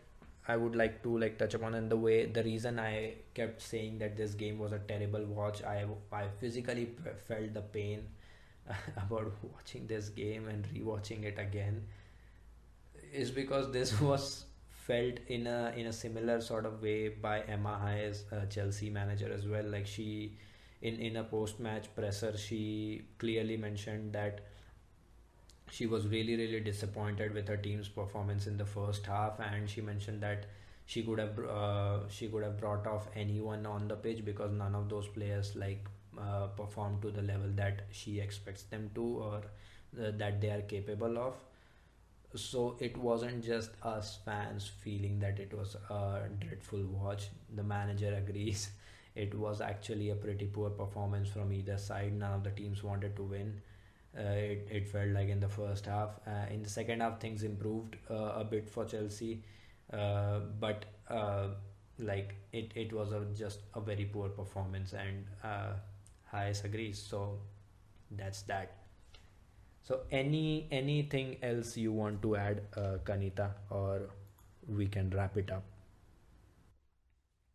[0.47, 3.99] I would like to like touch upon and the way the reason I kept saying
[3.99, 5.63] that this game was a terrible watch.
[5.63, 6.89] I I physically
[7.27, 8.07] felt the pain
[8.97, 11.83] about watching this game and rewatching it again
[13.13, 17.79] is because this was felt in a in a similar sort of way by Emma
[17.85, 19.63] Hayes, uh, Chelsea manager as well.
[19.65, 20.37] Like she
[20.81, 24.41] in in a post match presser, she clearly mentioned that
[25.71, 29.81] she was really really disappointed with her team's performance in the first half and she
[29.81, 30.45] mentioned that
[30.85, 34.75] she could have uh, she could have brought off anyone on the pitch because none
[34.75, 35.85] of those players like
[36.19, 39.37] uh, performed to the level that she expects them to or
[40.01, 41.35] uh, that they are capable of.
[42.35, 47.27] So it wasn't just us fans feeling that it was a dreadful watch.
[47.55, 48.69] The manager agrees.
[49.15, 52.13] It was actually a pretty poor performance from either side.
[52.13, 53.61] None of the teams wanted to win
[54.21, 56.19] it, it felt like in the first half.
[56.27, 59.43] Uh, in the second half, things improved uh, a bit for Chelsea,
[59.93, 61.47] uh, but uh,
[61.97, 65.73] like it, it was a, just a very poor performance and uh,
[66.31, 66.99] Hayes agrees.
[66.99, 67.39] So
[68.11, 68.75] that's that.
[69.83, 74.09] So any anything else you want to add uh, Kanita or
[74.67, 75.63] we can wrap it up?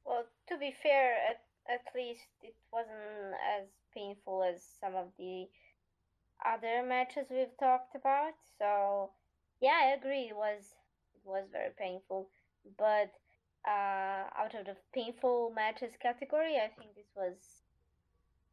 [0.04, 5.48] Well, to be fair, at, at least it wasn't as painful as some of the
[6.44, 8.32] other matches we've talked about.
[8.58, 9.10] So,
[9.60, 10.28] yeah, I agree.
[10.30, 10.74] It was
[11.14, 12.28] it was very painful,
[12.78, 13.12] but
[13.66, 17.36] uh, out of the painful matches category, I think this was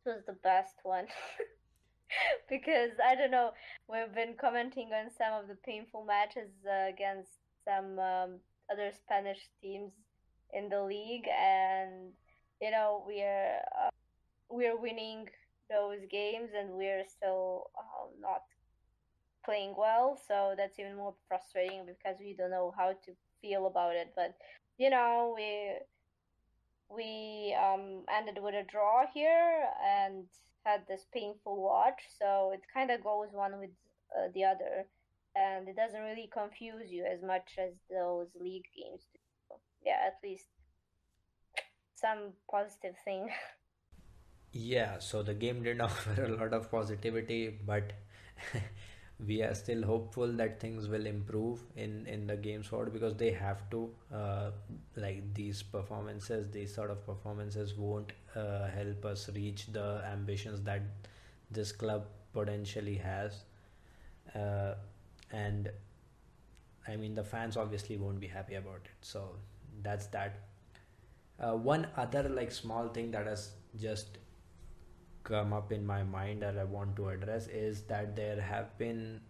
[0.03, 1.08] this was the best one
[2.49, 3.52] because I don't know.
[3.88, 7.32] We've been commenting on some of the painful matches uh, against
[7.66, 8.40] some um,
[8.72, 9.91] other Spanish teams
[10.53, 12.12] in the league, and
[12.62, 13.90] you know we're uh,
[14.49, 15.28] we're winning
[15.72, 18.43] those games, and we're still uh, not
[19.45, 20.19] playing well.
[20.27, 23.11] So that's even more frustrating because we don't know how to
[23.41, 24.14] feel about it.
[24.15, 24.35] But
[24.77, 25.77] you know we
[26.89, 30.26] we um, ended with a draw here and
[30.65, 32.02] had this painful watch.
[32.19, 33.72] So it kind of goes one with
[34.15, 34.85] uh, the other,
[35.35, 39.19] and it doesn't really confuse you as much as those league games do.
[39.85, 40.45] Yeah, at least
[41.95, 43.30] some positive thing.
[44.53, 47.94] Yeah, so the game didn't offer a lot of positivity, but
[49.28, 53.32] we are still hopeful that things will improve in in the games forward because they
[53.32, 53.90] have to.
[54.14, 54.52] Uh,
[54.95, 60.82] like these performances, these sort of performances won't uh, help us reach the ambitions that
[61.49, 63.44] this club potentially has.
[64.36, 64.76] Uh,
[65.32, 65.72] and
[66.88, 68.91] I mean, the fans obviously won't be happy about it.
[69.02, 69.36] So
[69.82, 70.40] that's that.
[71.40, 74.18] Uh, one other like small thing that has just
[75.23, 79.22] come up in my mind that I want to address is that there have been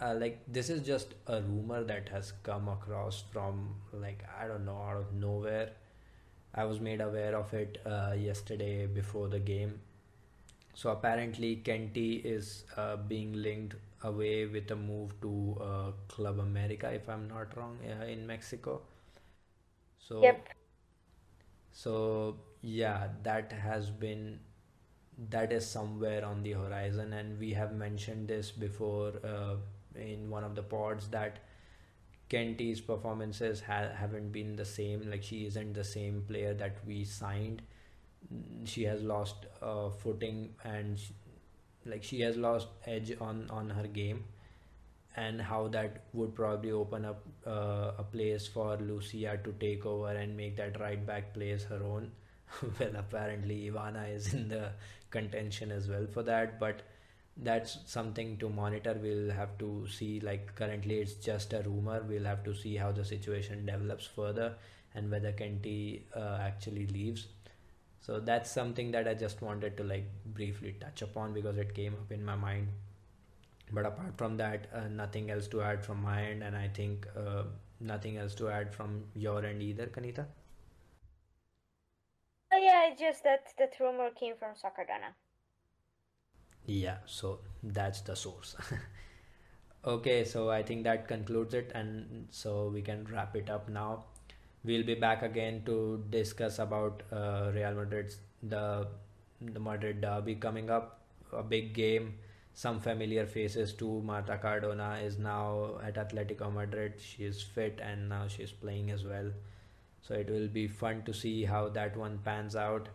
[0.00, 4.64] uh, like this is just a rumor that has come across from like I don't
[4.64, 5.70] know out of nowhere.
[6.54, 9.80] I was made aware of it uh, yesterday before the game.
[10.74, 16.90] So apparently Kenti is uh, being linked away with a move to uh, Club America,
[16.92, 18.82] if I'm not wrong, uh, in Mexico.
[19.98, 20.48] So Yep.
[21.72, 24.40] so yeah, that has been
[25.30, 29.56] that is somewhere on the horizon, and we have mentioned this before uh,
[29.94, 31.38] in one of the pods that
[32.30, 35.10] Kenti's performances ha- haven't been the same.
[35.10, 37.62] Like she isn't the same player that we signed.
[38.64, 41.10] She has lost uh, footing and sh-
[41.86, 44.24] like she has lost edge on on her game
[45.16, 50.08] and how that would probably open up uh, a place for Lucia to take over
[50.08, 52.10] and make that right back place her own.
[52.78, 54.70] well, apparently Ivana is in the
[55.10, 56.82] contention as well for that, but
[57.36, 58.98] that's something to monitor.
[59.00, 60.20] We'll have to see.
[60.20, 62.02] Like currently, it's just a rumor.
[62.08, 64.54] We'll have to see how the situation develops further
[64.94, 67.26] and whether Kenti uh, actually leaves.
[68.00, 71.94] So that's something that I just wanted to like briefly touch upon because it came
[71.94, 72.68] up in my mind
[73.72, 77.06] but apart from that, uh, nothing else to add from my end, and I think
[77.16, 77.44] uh,
[77.80, 80.26] nothing else to add from your end either, Kanita.
[82.54, 85.14] Oh, yeah, it's just that that rumor came from Sakardana.
[86.66, 88.56] Yeah, so that's the source.
[89.86, 94.04] Okay, so I think that concludes it, and so we can wrap it up now.
[94.64, 98.88] We'll be back again to discuss about uh, Real Madrid's the
[99.42, 101.00] the Madrid derby coming up,
[101.32, 102.14] a big game,
[102.54, 104.00] some familiar faces too.
[104.02, 106.94] Marta Cardona is now at Atletico Madrid.
[106.98, 109.30] She is fit and now she's playing as well.
[110.06, 112.88] So it will be fun to see how that one pans out.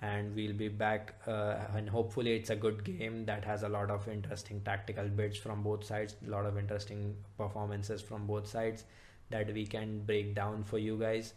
[0.00, 3.90] And we'll be back uh, and hopefully it's a good game that has a lot
[3.90, 8.84] of interesting tactical bits from both sides a lot of interesting performances from both sides
[9.30, 11.34] that we can break down for you guys.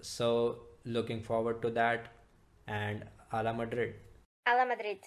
[0.00, 2.08] So looking forward to that.
[2.66, 3.94] And hala madrid.
[4.46, 4.98] Hala Madrid.